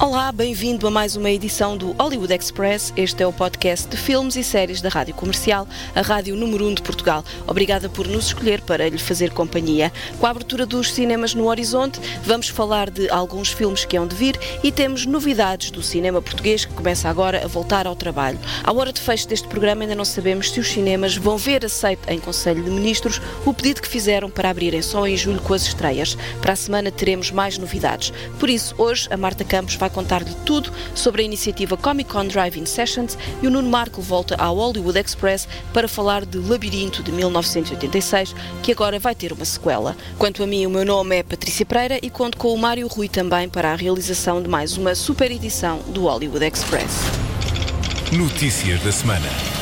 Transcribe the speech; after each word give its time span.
Olá, 0.00 0.30
bem-vindo 0.30 0.86
a 0.86 0.92
mais 0.92 1.16
uma 1.16 1.28
edição 1.28 1.76
do 1.76 1.90
Hollywood 1.90 2.32
Express. 2.32 2.92
Este 2.96 3.20
é 3.20 3.26
o 3.26 3.32
podcast 3.32 3.88
de 3.88 3.96
filmes 3.96 4.36
e 4.36 4.44
séries 4.44 4.80
da 4.80 4.88
Rádio 4.88 5.12
Comercial, 5.12 5.66
a 5.92 6.02
rádio 6.02 6.36
número 6.36 6.66
1 6.66 6.68
um 6.68 6.74
de 6.74 6.82
Portugal. 6.82 7.24
Obrigada 7.48 7.88
por 7.88 8.06
nos 8.06 8.26
escolher 8.26 8.60
para 8.60 8.88
lhe 8.88 8.96
fazer 8.96 9.32
companhia. 9.32 9.92
Com 10.20 10.26
a 10.26 10.30
abertura 10.30 10.64
dos 10.64 10.92
cinemas 10.92 11.34
no 11.34 11.48
horizonte, 11.48 11.98
vamos 12.22 12.48
falar 12.48 12.90
de 12.90 13.10
alguns 13.10 13.50
filmes 13.50 13.84
que 13.84 13.96
hão 13.96 14.06
de 14.06 14.14
vir 14.14 14.38
e 14.62 14.70
temos 14.70 15.04
novidades 15.04 15.72
do 15.72 15.82
cinema 15.82 16.22
português 16.22 16.64
que 16.64 16.74
começa 16.74 17.08
agora 17.08 17.44
a 17.44 17.48
voltar 17.48 17.84
ao 17.84 17.96
trabalho. 17.96 18.38
À 18.62 18.72
hora 18.72 18.92
de 18.92 19.00
fecho 19.00 19.26
deste 19.26 19.48
programa, 19.48 19.82
ainda 19.82 19.96
não 19.96 20.04
sabemos 20.04 20.52
se 20.52 20.60
os 20.60 20.68
cinemas 20.68 21.16
vão 21.16 21.36
ver 21.36 21.64
aceito 21.64 22.08
em 22.08 22.20
Conselho 22.20 22.62
de 22.62 22.70
Ministros 22.70 23.20
o 23.44 23.52
pedido 23.52 23.82
que 23.82 23.88
fizeram 23.88 24.30
para 24.30 24.48
abrirem 24.48 24.80
só 24.80 25.08
em 25.08 25.16
julho 25.16 25.40
com 25.40 25.54
as 25.54 25.62
estreias. 25.62 26.16
Para 26.40 26.52
a 26.52 26.56
semana 26.56 26.92
teremos 26.92 27.32
mais 27.32 27.58
novidades. 27.58 28.12
Por 28.38 28.48
isso, 28.48 28.76
hoje 28.78 29.08
a 29.10 29.16
Marta 29.16 29.42
Campos 29.42 29.74
vai 29.74 29.87
contar-lhe 29.90 30.34
tudo 30.44 30.72
sobre 30.94 31.22
a 31.22 31.24
iniciativa 31.24 31.76
Comic 31.76 32.10
Con 32.10 32.26
Drive-In 32.26 32.66
Sessions 32.66 33.16
e 33.42 33.46
o 33.46 33.50
Nuno 33.50 33.68
Marco 33.68 34.00
volta 34.00 34.34
ao 34.36 34.56
Hollywood 34.56 34.98
Express 34.98 35.48
para 35.72 35.88
falar 35.88 36.24
de 36.24 36.38
Labirinto 36.38 37.02
de 37.02 37.12
1986, 37.12 38.34
que 38.62 38.72
agora 38.72 38.98
vai 38.98 39.14
ter 39.14 39.32
uma 39.32 39.44
sequela. 39.44 39.96
Quanto 40.18 40.42
a 40.42 40.46
mim, 40.46 40.66
o 40.66 40.70
meu 40.70 40.84
nome 40.84 41.16
é 41.16 41.22
Patrícia 41.22 41.66
Pereira 41.66 41.98
e 42.02 42.10
conto 42.10 42.36
com 42.36 42.52
o 42.52 42.58
Mário 42.58 42.86
Rui 42.88 43.08
também 43.08 43.48
para 43.48 43.72
a 43.72 43.76
realização 43.76 44.42
de 44.42 44.48
mais 44.48 44.76
uma 44.76 44.94
super 44.94 45.30
edição 45.30 45.80
do 45.88 46.02
Hollywood 46.02 46.44
Express. 46.44 46.92
Notícias 48.12 48.82
da 48.82 48.92
semana. 48.92 49.57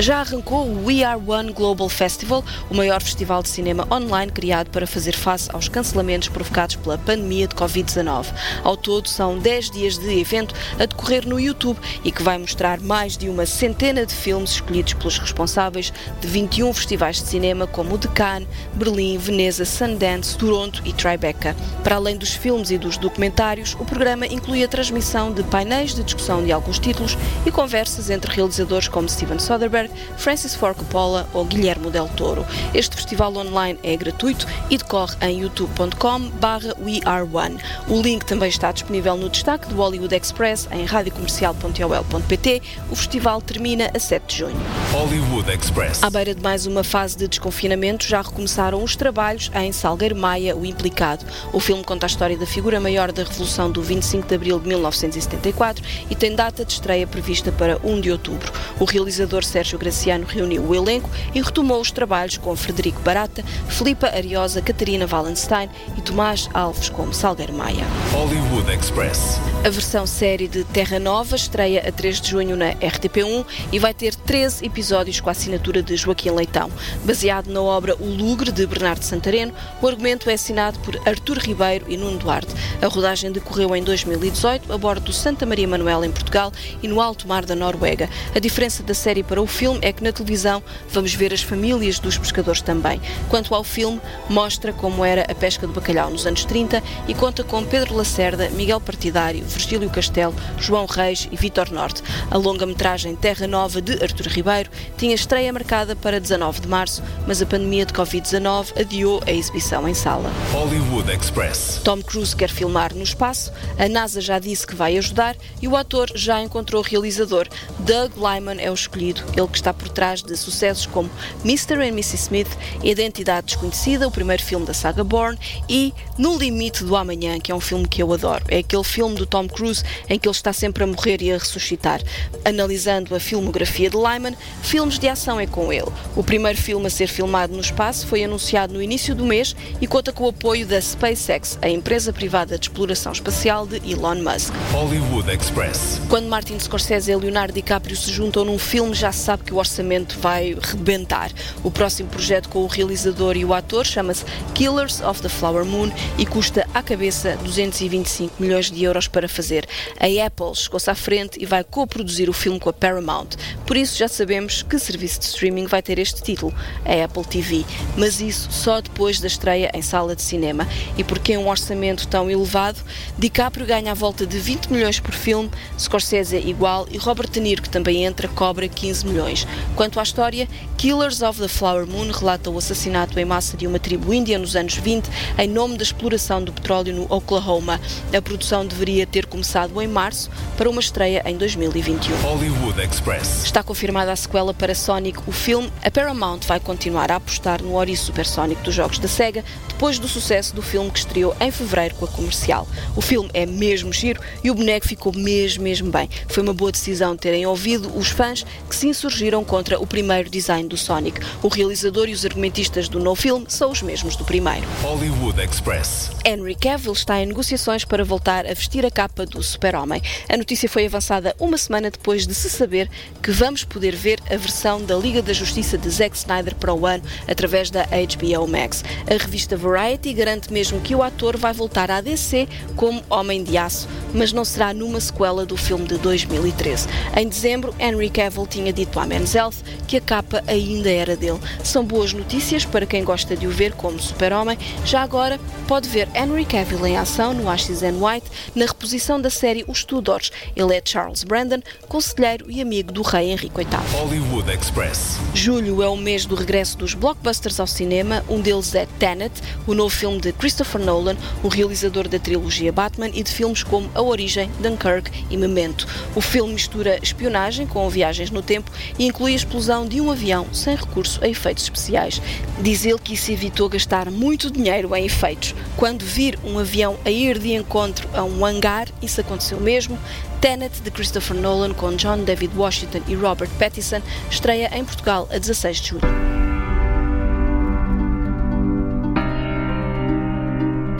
Já 0.00 0.20
arrancou 0.20 0.66
o 0.66 0.86
We 0.86 1.04
Are 1.04 1.20
One 1.26 1.52
Global 1.52 1.86
Festival, 1.86 2.42
o 2.70 2.74
maior 2.74 3.02
festival 3.02 3.42
de 3.42 3.50
cinema 3.50 3.86
online 3.92 4.32
criado 4.32 4.70
para 4.70 4.86
fazer 4.86 5.14
face 5.14 5.50
aos 5.52 5.68
cancelamentos 5.68 6.28
provocados 6.28 6.76
pela 6.76 6.96
pandemia 6.96 7.46
de 7.46 7.54
Covid-19. 7.54 8.28
Ao 8.64 8.78
todo, 8.78 9.10
são 9.10 9.38
10 9.38 9.70
dias 9.70 9.98
de 9.98 10.18
evento 10.18 10.54
a 10.78 10.86
decorrer 10.86 11.28
no 11.28 11.38
YouTube 11.38 11.78
e 12.02 12.10
que 12.10 12.22
vai 12.22 12.38
mostrar 12.38 12.80
mais 12.80 13.18
de 13.18 13.28
uma 13.28 13.44
centena 13.44 14.06
de 14.06 14.14
filmes 14.14 14.52
escolhidos 14.52 14.94
pelos 14.94 15.18
responsáveis 15.18 15.92
de 16.18 16.26
21 16.26 16.72
festivais 16.72 17.16
de 17.16 17.28
cinema, 17.28 17.66
como 17.66 17.96
o 17.96 17.98
de 17.98 18.08
Cannes, 18.08 18.48
Berlim, 18.72 19.18
Veneza, 19.18 19.66
Sundance, 19.66 20.34
Toronto 20.38 20.80
e 20.86 20.94
Tribeca. 20.94 21.54
Para 21.84 21.96
além 21.96 22.16
dos 22.16 22.32
filmes 22.32 22.70
e 22.70 22.78
dos 22.78 22.96
documentários, 22.96 23.76
o 23.78 23.84
programa 23.84 24.26
inclui 24.26 24.64
a 24.64 24.68
transmissão 24.68 25.30
de 25.30 25.42
painéis 25.42 25.94
de 25.94 26.02
discussão 26.02 26.42
de 26.42 26.50
alguns 26.50 26.78
títulos 26.78 27.18
e 27.44 27.50
conversas 27.50 28.08
entre 28.08 28.34
realizadores 28.34 28.88
como 28.88 29.06
Steven 29.06 29.38
Soderbergh, 29.38 29.89
Francis 30.16 30.54
Ford 30.54 30.76
Coppola 30.76 31.28
ou 31.32 31.44
Guilherme 31.44 31.90
Del 31.90 32.08
Toro. 32.16 32.46
Este 32.74 32.96
festival 32.96 33.34
online 33.36 33.78
é 33.82 33.96
gratuito 33.96 34.46
e 34.68 34.76
decorre 34.76 35.16
em 35.22 35.40
youtube.com 35.40 36.30
barra 36.40 36.74
weareone. 36.80 37.58
O 37.88 38.00
link 38.00 38.24
também 38.24 38.48
está 38.48 38.72
disponível 38.72 39.16
no 39.16 39.28
destaque 39.28 39.68
do 39.68 39.76
Hollywood 39.76 40.14
Express 40.14 40.68
em 40.70 40.84
radiocomercial.ol.pt. 40.84 42.62
O 42.90 42.96
festival 42.96 43.40
termina 43.40 43.90
a 43.94 43.98
7 43.98 44.26
de 44.26 44.38
junho. 44.38 44.60
Hollywood 44.92 45.50
Express. 45.50 46.02
À 46.02 46.10
beira 46.10 46.34
de 46.34 46.42
mais 46.42 46.66
uma 46.66 46.84
fase 46.84 47.16
de 47.16 47.28
desconfinamento, 47.28 48.06
já 48.06 48.22
recomeçaram 48.22 48.82
os 48.82 48.96
trabalhos 48.96 49.50
em 49.54 49.72
Salgueiro 49.72 50.16
Maia, 50.16 50.56
o 50.56 50.66
implicado. 50.66 51.24
O 51.52 51.60
filme 51.60 51.84
conta 51.84 52.06
a 52.06 52.08
história 52.08 52.36
da 52.36 52.46
figura 52.46 52.80
maior 52.80 53.12
da 53.12 53.22
Revolução 53.22 53.70
do 53.70 53.82
25 53.82 54.26
de 54.26 54.34
abril 54.34 54.58
de 54.58 54.68
1974 54.68 55.84
e 56.10 56.14
tem 56.14 56.34
data 56.34 56.64
de 56.64 56.72
estreia 56.72 57.06
prevista 57.06 57.52
para 57.52 57.78
1 57.84 58.00
de 58.00 58.10
outubro. 58.10 58.52
O 58.78 58.84
realizador 58.84 59.44
Sérgio 59.44 59.69
Graciano 59.78 60.26
reuniu 60.26 60.62
o 60.62 60.74
elenco 60.74 61.08
e 61.34 61.40
retomou 61.40 61.80
os 61.80 61.90
trabalhos 61.90 62.36
com 62.36 62.54
Frederico 62.56 63.00
Barata, 63.02 63.42
Filipa 63.68 64.08
Ariosa, 64.08 64.62
Catarina 64.62 65.06
Wallenstein 65.10 65.68
e 65.96 66.00
Tomás 66.00 66.48
Alves 66.54 66.88
como 66.88 67.12
Salgueiro 67.12 67.52
Maia. 67.52 67.84
Hollywood 68.12 68.72
Express. 68.72 69.40
A 69.64 69.70
versão 69.70 70.06
série 70.06 70.48
de 70.48 70.64
Terra 70.64 70.98
Nova 70.98 71.36
estreia 71.36 71.86
a 71.86 71.92
3 71.92 72.20
de 72.20 72.30
junho 72.30 72.56
na 72.56 72.72
RTP1 72.74 73.44
e 73.72 73.78
vai 73.78 73.92
ter 73.92 74.14
13 74.14 74.64
episódios 74.64 75.20
com 75.20 75.28
a 75.28 75.32
assinatura 75.32 75.82
de 75.82 75.96
Joaquim 75.96 76.30
Leitão. 76.30 76.70
Baseado 77.04 77.48
na 77.48 77.60
obra 77.60 77.94
O 77.96 78.06
Lugre, 78.06 78.50
de 78.50 78.66
Bernardo 78.66 79.02
Santareno, 79.02 79.52
o 79.82 79.86
argumento 79.86 80.30
é 80.30 80.34
assinado 80.34 80.78
por 80.80 80.96
Artur 81.06 81.38
Ribeiro 81.38 81.86
e 81.88 81.96
Nuno 81.96 82.18
Duarte. 82.18 82.54
A 82.80 82.86
rodagem 82.86 83.30
decorreu 83.30 83.74
em 83.76 83.82
2018 83.82 84.72
a 84.72 84.78
bordo 84.78 85.06
do 85.06 85.12
Santa 85.12 85.44
Maria 85.44 85.68
Manuel 85.68 86.04
em 86.04 86.10
Portugal 86.10 86.52
e 86.82 86.88
no 86.88 87.00
alto 87.00 87.28
mar 87.28 87.44
da 87.44 87.54
Noruega. 87.54 88.08
A 88.34 88.38
diferença 88.38 88.82
da 88.82 88.94
série 88.94 89.22
para 89.22 89.40
o 89.40 89.46
filme 89.60 89.78
é 89.82 89.92
que 89.92 90.02
na 90.02 90.10
televisão 90.10 90.62
vamos 90.88 91.12
ver 91.12 91.34
as 91.34 91.42
famílias 91.42 91.98
dos 91.98 92.16
pescadores 92.16 92.62
também. 92.62 92.98
Quanto 93.28 93.54
ao 93.54 93.62
filme, 93.62 94.00
mostra 94.26 94.72
como 94.72 95.04
era 95.04 95.30
a 95.30 95.34
pesca 95.34 95.66
do 95.66 95.74
bacalhau 95.74 96.08
nos 96.08 96.26
anos 96.26 96.46
30 96.46 96.82
e 97.06 97.12
conta 97.12 97.44
com 97.44 97.62
Pedro 97.62 97.94
Lacerda, 97.94 98.48
Miguel 98.48 98.80
Partidário, 98.80 99.44
Virgílio 99.44 99.90
Castelo, 99.90 100.34
João 100.58 100.86
Reis 100.86 101.28
e 101.30 101.36
Vitor 101.36 101.70
Norte. 101.70 102.02
A 102.30 102.38
longa-metragem 102.38 103.14
Terra 103.14 103.46
Nova 103.46 103.82
de 103.82 104.02
Artur 104.02 104.28
Ribeiro 104.28 104.70
tinha 104.96 105.14
estreia 105.14 105.52
marcada 105.52 105.94
para 105.94 106.18
19 106.18 106.60
de 106.60 106.68
março, 106.68 107.02
mas 107.26 107.42
a 107.42 107.46
pandemia 107.46 107.84
de 107.84 107.92
Covid-19 107.92 108.80
adiou 108.80 109.20
a 109.26 109.30
exibição 109.30 109.86
em 109.86 109.92
sala. 109.92 110.32
Hollywood 110.52 111.12
Express. 111.12 111.82
Tom 111.84 112.00
Cruise 112.00 112.34
quer 112.34 112.48
filmar 112.48 112.94
no 112.94 113.02
espaço, 113.02 113.52
a 113.78 113.86
NASA 113.86 114.22
já 114.22 114.38
disse 114.38 114.66
que 114.66 114.74
vai 114.74 114.96
ajudar 114.96 115.36
e 115.60 115.68
o 115.68 115.76
ator 115.76 116.10
já 116.14 116.40
encontrou 116.40 116.80
o 116.80 116.84
realizador. 116.84 117.46
Doug 117.80 118.12
Lyman 118.16 118.58
é 118.58 118.70
o 118.70 118.74
escolhido, 118.74 119.22
ele 119.36 119.49
que 119.50 119.58
está 119.58 119.72
por 119.74 119.88
trás 119.88 120.22
de 120.22 120.36
sucessos 120.36 120.86
como 120.86 121.10
Mr. 121.44 121.74
and 121.74 121.88
Mrs. 121.88 122.16
Smith, 122.16 122.48
Identidade 122.82 123.46
Desconhecida, 123.46 124.06
o 124.06 124.10
primeiro 124.10 124.42
filme 124.42 124.64
da 124.64 124.74
saga 124.74 125.04
Bourne, 125.04 125.38
e 125.68 125.92
No 126.16 126.36
Limite 126.36 126.84
do 126.84 126.96
Amanhã, 126.96 127.38
que 127.38 127.52
é 127.52 127.54
um 127.54 127.60
filme 127.60 127.86
que 127.86 128.02
eu 128.02 128.12
adoro. 128.12 128.44
É 128.48 128.58
aquele 128.58 128.84
filme 128.84 129.14
do 129.14 129.26
Tom 129.26 129.48
Cruise 129.48 129.82
em 130.08 130.18
que 130.18 130.28
ele 130.28 130.34
está 130.34 130.52
sempre 130.52 130.84
a 130.84 130.86
morrer 130.86 131.22
e 131.22 131.32
a 131.32 131.38
ressuscitar. 131.38 132.00
Analisando 132.44 133.14
a 133.14 133.20
filmografia 133.20 133.90
de 133.90 133.96
Lyman, 133.96 134.36
filmes 134.62 134.98
de 134.98 135.08
ação 135.08 135.40
é 135.40 135.46
com 135.46 135.72
ele. 135.72 135.90
O 136.16 136.22
primeiro 136.22 136.58
filme 136.58 136.86
a 136.86 136.90
ser 136.90 137.06
filmado 137.08 137.52
no 137.52 137.60
espaço 137.60 138.06
foi 138.06 138.24
anunciado 138.24 138.74
no 138.74 138.82
início 138.82 139.14
do 139.14 139.24
mês 139.24 139.54
e 139.80 139.86
conta 139.86 140.12
com 140.12 140.24
o 140.24 140.28
apoio 140.28 140.66
da 140.66 140.80
SpaceX, 140.80 141.58
a 141.62 141.68
empresa 141.68 142.12
privada 142.12 142.58
de 142.58 142.66
exploração 142.66 143.12
espacial 143.12 143.66
de 143.66 143.76
Elon 143.90 144.16
Musk. 144.16 144.52
Hollywood 144.72 145.30
Express. 145.30 146.00
Quando 146.08 146.28
Martin 146.28 146.58
Scorsese 146.58 147.10
e 147.10 147.16
Leonardo 147.16 147.52
DiCaprio 147.52 147.96
se 147.96 148.12
juntam 148.12 148.44
num 148.44 148.58
filme, 148.58 148.94
já 148.94 149.12
se 149.12 149.20
sabe 149.20 149.39
que 149.40 149.54
o 149.54 149.56
orçamento 149.56 150.18
vai 150.18 150.56
rebentar. 150.60 151.30
O 151.62 151.70
próximo 151.70 152.08
projeto 152.08 152.48
com 152.48 152.60
o 152.60 152.66
realizador 152.66 153.36
e 153.36 153.44
o 153.44 153.54
ator 153.54 153.86
chama-se 153.86 154.24
Killers 154.54 155.00
of 155.00 155.22
the 155.22 155.28
Flower 155.28 155.64
Moon 155.64 155.90
e 156.18 156.26
custa 156.26 156.66
à 156.74 156.82
cabeça 156.82 157.36
225 157.44 158.42
milhões 158.42 158.70
de 158.70 158.84
euros 158.84 159.08
para 159.08 159.28
fazer. 159.28 159.66
A 159.98 160.26
Apple 160.26 160.54
chegou-se 160.54 160.90
à 160.90 160.94
frente 160.94 161.40
e 161.40 161.46
vai 161.46 161.64
co-produzir 161.64 162.28
o 162.28 162.32
filme 162.32 162.58
com 162.58 162.68
a 162.68 162.72
Paramount. 162.72 163.28
Por 163.66 163.76
isso 163.76 163.96
já 163.96 164.08
sabemos 164.08 164.62
que 164.62 164.78
serviço 164.78 165.20
de 165.20 165.26
streaming 165.26 165.66
vai 165.66 165.82
ter 165.82 165.98
este 165.98 166.22
título, 166.22 166.54
a 166.84 167.04
Apple 167.04 167.24
TV. 167.24 167.64
Mas 167.96 168.20
isso 168.20 168.48
só 168.50 168.80
depois 168.80 169.20
da 169.20 169.26
estreia 169.26 169.70
em 169.74 169.82
sala 169.82 170.16
de 170.16 170.22
cinema. 170.22 170.66
E 170.96 171.04
porque 171.04 171.34
é 171.34 171.38
um 171.38 171.48
orçamento 171.48 172.06
tão 172.08 172.30
elevado, 172.30 172.80
DiCaprio 173.18 173.66
ganha 173.66 173.92
à 173.92 173.94
volta 173.94 174.26
de 174.26 174.38
20 174.38 174.72
milhões 174.72 174.98
por 174.98 175.14
filme, 175.14 175.50
Scorsese 175.78 176.36
igual 176.36 176.86
e 176.90 176.98
Robert 176.98 177.30
De 177.30 177.40
Niro, 177.40 177.62
que 177.62 177.70
também 177.70 178.04
entra, 178.04 178.28
cobra 178.28 178.68
15 178.68 179.06
milhões. 179.06 179.29
Quanto 179.76 180.00
à 180.00 180.02
história, 180.02 180.48
Killers 180.76 181.22
of 181.22 181.40
the 181.40 181.48
Flower 181.48 181.86
Moon 181.86 182.10
relata 182.10 182.50
o 182.50 182.58
assassinato 182.58 183.18
em 183.18 183.24
massa 183.24 183.56
de 183.56 183.66
uma 183.66 183.78
tribo 183.78 184.12
índia 184.12 184.38
nos 184.38 184.56
anos 184.56 184.74
20 184.74 185.08
em 185.38 185.48
nome 185.48 185.76
da 185.76 185.82
exploração 185.82 186.42
do 186.42 186.52
petróleo 186.52 186.94
no 186.94 187.06
Oklahoma. 187.14 187.80
A 188.16 188.22
produção 188.22 188.66
deveria 188.66 189.06
ter 189.06 189.26
começado 189.26 189.80
em 189.80 189.88
março 189.88 190.30
para 190.56 190.68
uma 190.68 190.80
estreia 190.80 191.22
em 191.26 191.36
2021. 191.36 192.16
Hollywood 192.22 192.80
Express. 192.82 193.44
Está 193.44 193.62
confirmada 193.62 194.12
a 194.12 194.16
sequela 194.16 194.52
para 194.52 194.74
Sonic, 194.74 195.18
o 195.26 195.32
filme. 195.32 195.70
A 195.84 195.90
Paramount 195.90 196.40
vai 196.46 196.60
continuar 196.60 197.10
a 197.10 197.16
apostar 197.16 197.62
no 197.62 197.74
Ori 197.74 197.96
Supersonic 197.96 198.62
dos 198.62 198.74
jogos 198.74 198.98
da 198.98 199.08
SEGA, 199.08 199.44
depois 199.80 199.98
do 199.98 200.06
sucesso 200.06 200.54
do 200.54 200.60
filme 200.60 200.90
que 200.90 200.98
estreou 200.98 201.34
em 201.40 201.50
fevereiro 201.50 201.94
com 201.94 202.04
a 202.04 202.08
comercial. 202.08 202.68
O 202.94 203.00
filme 203.00 203.30
é 203.32 203.46
mesmo 203.46 203.90
giro 203.90 204.20
e 204.44 204.50
o 204.50 204.54
boneco 204.54 204.86
ficou 204.86 205.10
mesmo, 205.10 205.64
mesmo 205.64 205.90
bem. 205.90 206.06
Foi 206.28 206.42
uma 206.42 206.52
boa 206.52 206.70
decisão 206.70 207.16
terem 207.16 207.46
ouvido 207.46 207.90
os 207.96 208.08
fãs 208.08 208.44
que 208.68 208.76
se 208.76 208.88
insurgiram 208.88 209.42
contra 209.42 209.80
o 209.80 209.86
primeiro 209.86 210.28
design 210.28 210.68
do 210.68 210.76
Sonic. 210.76 211.22
O 211.42 211.48
realizador 211.48 212.10
e 212.10 212.12
os 212.12 212.26
argumentistas 212.26 212.90
do 212.90 213.00
novo 213.00 213.22
filme 213.22 213.46
são 213.48 213.70
os 213.70 213.80
mesmos 213.80 214.16
do 214.16 214.24
primeiro. 214.24 214.66
Hollywood 214.82 215.42
Express. 215.42 216.10
Henry 216.26 216.56
Cavill 216.56 216.92
está 216.92 217.18
em 217.18 217.24
negociações 217.24 217.82
para 217.82 218.04
voltar 218.04 218.44
a 218.44 218.52
vestir 218.52 218.84
a 218.84 218.90
capa 218.90 219.24
do 219.24 219.42
Super-Homem. 219.42 220.02
A 220.28 220.36
notícia 220.36 220.68
foi 220.68 220.84
avançada 220.84 221.34
uma 221.40 221.56
semana 221.56 221.90
depois 221.90 222.26
de 222.26 222.34
se 222.34 222.50
saber 222.50 222.90
que 223.22 223.30
vamos 223.30 223.64
poder 223.64 223.96
ver 223.96 224.20
a 224.26 224.36
versão 224.36 224.84
da 224.84 224.94
Liga 224.94 225.22
da 225.22 225.32
Justiça 225.32 225.78
de 225.78 225.88
Zack 225.88 226.14
Snyder 226.18 226.54
para 226.54 226.74
o 226.74 226.84
ano 226.84 227.02
através 227.26 227.70
da 227.70 227.84
HBO 227.84 228.46
Max. 228.46 228.84
A 229.08 229.14
revista 229.14 229.56
Variety 229.56 229.69
garante 230.14 230.52
mesmo 230.52 230.80
que 230.80 230.94
o 230.94 231.02
ator 231.02 231.36
vai 231.36 231.52
voltar 231.52 231.90
à 231.90 232.00
DC 232.00 232.48
como 232.76 233.02
Homem 233.08 233.44
de 233.44 233.56
Aço, 233.56 233.88
mas 234.12 234.32
não 234.32 234.44
será 234.44 234.74
numa 234.74 235.00
sequela 235.00 235.46
do 235.46 235.56
filme 235.56 235.86
de 235.86 235.98
2013. 235.98 236.88
Em 237.16 237.28
dezembro, 237.28 237.74
Henry 237.78 238.10
Cavill 238.10 238.46
tinha 238.46 238.72
dito 238.72 238.98
à 238.98 239.06
Men's 239.06 239.34
Health 239.34 239.56
que 239.86 239.96
a 239.96 240.00
capa 240.00 240.42
ainda 240.46 240.90
era 240.90 241.16
dele. 241.16 241.38
São 241.62 241.84
boas 241.84 242.12
notícias 242.12 242.64
para 242.64 242.86
quem 242.86 243.04
gosta 243.04 243.36
de 243.36 243.46
o 243.46 243.50
ver 243.50 243.72
como 243.72 243.98
super-homem. 243.98 244.58
Já 244.84 245.02
agora, 245.02 245.38
pode 245.66 245.88
ver 245.88 246.08
Henry 246.14 246.44
Cavill 246.44 246.86
em 246.86 246.96
ação 246.96 247.32
no 247.32 247.48
Ashes 247.48 247.82
and 247.82 247.98
White, 248.00 248.26
na 248.54 248.66
reposição 248.66 249.20
da 249.20 249.30
série 249.30 249.64
Os 249.68 249.84
Tudors. 249.84 250.30
Ele 250.56 250.74
é 250.74 250.82
Charles 250.84 251.24
Brandon, 251.24 251.60
conselheiro 251.88 252.50
e 252.50 252.60
amigo 252.60 252.92
do 252.92 253.02
rei 253.02 253.30
Henrique 253.30 253.56
VIII. 253.56 254.00
Hollywood 254.00 254.50
Express. 254.50 255.18
Julho 255.34 255.82
é 255.82 255.88
o 255.88 255.96
mês 255.96 256.26
do 256.26 256.34
regresso 256.34 256.76
dos 256.78 256.94
blockbusters 256.94 257.60
ao 257.60 257.66
cinema. 257.66 258.24
Um 258.28 258.40
deles 258.40 258.74
é 258.74 258.86
Tenet, 258.98 259.32
o 259.66 259.74
novo 259.74 259.90
filme 259.90 260.20
de 260.20 260.32
Christopher 260.32 260.80
Nolan, 260.80 261.16
o 261.42 261.48
realizador 261.48 262.08
da 262.08 262.18
trilogia 262.18 262.72
Batman 262.72 263.08
e 263.08 263.22
de 263.22 263.30
filmes 263.30 263.62
como 263.62 263.90
A 263.94 264.02
Origem, 264.02 264.50
Dunkirk 264.60 265.10
e 265.30 265.36
Memento. 265.36 265.86
O 266.14 266.20
filme 266.20 266.54
mistura 266.54 266.98
espionagem 267.02 267.66
com 267.66 267.88
viagens 267.88 268.30
no 268.30 268.42
tempo 268.42 268.70
e 268.98 269.06
inclui 269.06 269.32
a 269.32 269.36
explosão 269.36 269.86
de 269.86 270.00
um 270.00 270.10
avião 270.10 270.46
sem 270.52 270.76
recurso 270.76 271.22
a 271.22 271.28
efeitos 271.28 271.64
especiais. 271.64 272.20
Diz 272.60 272.84
ele 272.84 272.98
que 272.98 273.14
isso 273.14 273.30
evitou 273.30 273.68
gastar 273.68 274.10
muito 274.10 274.50
dinheiro 274.50 274.94
em 274.94 275.04
efeitos. 275.04 275.54
Quando 275.76 276.04
vir 276.04 276.38
um 276.44 276.58
avião 276.58 276.98
a 277.04 277.10
ir 277.10 277.38
de 277.38 277.52
encontro 277.52 278.08
a 278.14 278.22
um 278.22 278.44
hangar, 278.44 278.88
isso 279.02 279.20
aconteceu 279.20 279.60
mesmo. 279.60 279.98
Tenet, 280.40 280.80
de 280.80 280.90
Christopher 280.90 281.36
Nolan, 281.36 281.74
com 281.74 281.94
John 281.96 282.24
David 282.24 282.56
Washington 282.56 283.02
e 283.06 283.14
Robert 283.14 283.50
Pattinson, 283.58 284.00
estreia 284.30 284.70
em 284.74 284.84
Portugal 284.84 285.28
a 285.30 285.38
16 285.38 285.80
de 285.80 285.88
julho. 285.88 286.39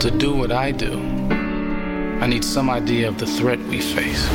To 0.01 0.09
do 0.09 0.33
what 0.33 0.51
I 0.51 0.71
do, 0.71 0.99
I 2.21 2.25
need 2.25 2.43
some 2.43 2.71
idea 2.71 3.07
of 3.07 3.19
the 3.19 3.27
threat 3.27 3.59
we 3.59 3.79
face. 3.79 4.27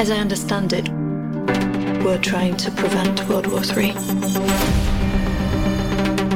As 0.00 0.10
I 0.10 0.16
understand 0.16 0.72
it, 0.72 0.88
we're 2.02 2.16
trying 2.16 2.56
to 2.56 2.70
prevent 2.70 3.28
World 3.28 3.48
War 3.48 3.60
III. 3.62 3.90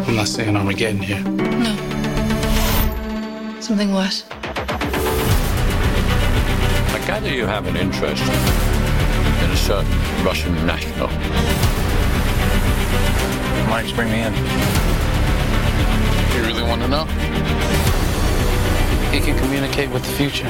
I'm 0.05 0.17
not 0.17 0.29
saying 0.29 0.55
Armageddon 0.55 1.01
here. 1.01 1.23
No. 1.23 1.75
Something 3.63 3.95
worse. 3.95 4.25
I 6.93 6.99
gather 7.07 7.31
you 7.31 7.47
have 7.47 7.67
an 7.67 7.77
interest 7.79 8.23
in 9.43 9.51
a 9.51 9.57
certain 9.57 9.91
Russian 10.23 10.55
national. 10.67 11.09
Mike's 13.71 13.93
bring 13.93 14.11
me 14.11 14.21
in. 14.21 15.06
You 16.35 16.43
really 16.43 16.63
want 16.63 16.83
to 16.83 16.89
know? 16.89 17.05
He 19.13 19.21
can 19.21 19.39
communicate 19.39 19.91
with 19.91 20.05
the 20.05 20.13
future. 20.13 20.45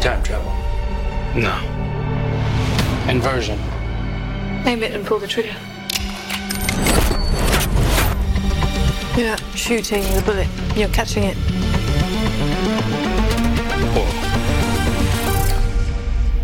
Time 0.00 0.22
travel. 0.22 0.52
No. 1.34 1.54
Inversion. 3.10 3.58
Aim 4.66 4.82
it 4.82 4.92
and 4.92 5.06
pull 5.06 5.18
the 5.18 5.26
trigger. 5.26 5.54
You're 9.16 9.28
not 9.28 9.42
shooting 9.54 10.02
the 10.14 10.22
bullet, 10.24 10.48
you're 10.76 10.88
catching 10.90 11.24
it. 11.24 11.36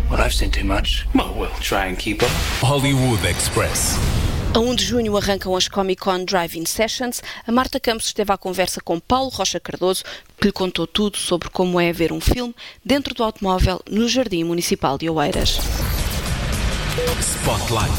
Well, 0.09 0.21
I've 0.21 0.33
seen 0.33 0.49
too 0.51 0.63
much. 0.63 1.05
Well, 1.13 1.33
we'll 1.37 1.49
try 1.61 1.85
and 1.87 1.99
keep 1.99 2.23
up. 2.23 2.29
Hollywood 2.59 3.23
Express. 3.25 3.97
A 4.55 4.59
1 4.59 4.75
de 4.75 4.85
junho 4.85 5.17
arrancam 5.17 5.53
as 5.55 5.67
Comic 5.67 6.01
Con 6.01 6.23
Drive-In 6.23 6.65
Sessions. 6.65 7.21
A 7.45 7.51
Marta 7.51 7.77
Campos 7.79 8.05
esteve 8.07 8.31
à 8.31 8.37
conversa 8.37 8.79
com 8.81 8.99
Paulo 9.01 9.29
Rocha 9.29 9.59
Cardoso, 9.59 10.03
que 10.39 10.47
lhe 10.47 10.51
contou 10.53 10.87
tudo 10.87 11.17
sobre 11.17 11.49
como 11.49 11.79
é 11.79 11.91
ver 11.91 12.13
um 12.13 12.21
filme 12.21 12.55
dentro 12.83 13.13
do 13.13 13.23
automóvel 13.23 13.81
no 13.89 14.07
Jardim 14.07 14.45
Municipal 14.45 14.97
de 14.97 15.09
Oeiras. 15.09 15.57
Spotlight. 17.19 17.91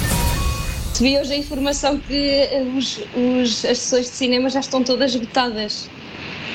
Vi 0.98 1.18
hoje 1.18 1.34
a 1.34 1.36
informação 1.36 1.98
que 1.98 2.48
os- 2.74 2.98
os- 3.14 3.64
as 3.66 3.78
sessões 3.78 4.06
de 4.06 4.12
cinema 4.16 4.48
já 4.48 4.60
estão 4.60 4.82
todas 4.82 5.10
esgotadas. 5.14 5.90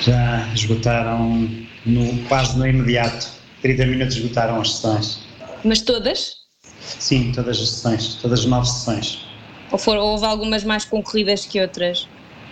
Já 0.02 0.52
esgotaram 0.56 1.48
no, 1.86 2.18
quase 2.28 2.58
no 2.58 2.66
imediato. 2.66 3.28
30 3.62 3.86
minutos 3.86 4.16
esgotaram 4.18 4.60
as 4.60 4.72
sessões. 4.78 5.20
Mas 5.64 5.82
todas? 5.82 6.38
Sim, 6.80 7.32
todas 7.36 7.60
as 7.62 7.70
sessões, 7.70 8.16
todas 8.16 8.40
as 8.40 8.46
nove 8.48 8.68
sessões. 8.68 9.26
Ou 9.72 9.80
foram, 9.80 10.02
houve 10.02 10.26
algumas 10.26 10.64
mais 10.64 10.86
concorridas 10.86 11.46
que 11.46 11.62
outras? 11.62 11.98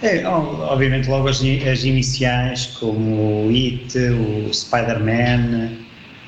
É, 0.02 0.26
obviamente 0.26 1.10
logo 1.10 1.28
as, 1.28 1.42
as 1.42 1.84
iniciais, 1.84 2.68
como 2.68 3.46
o 3.46 3.50
It, 3.50 3.98
o 3.98 4.52
Spider-Man, 4.54 5.78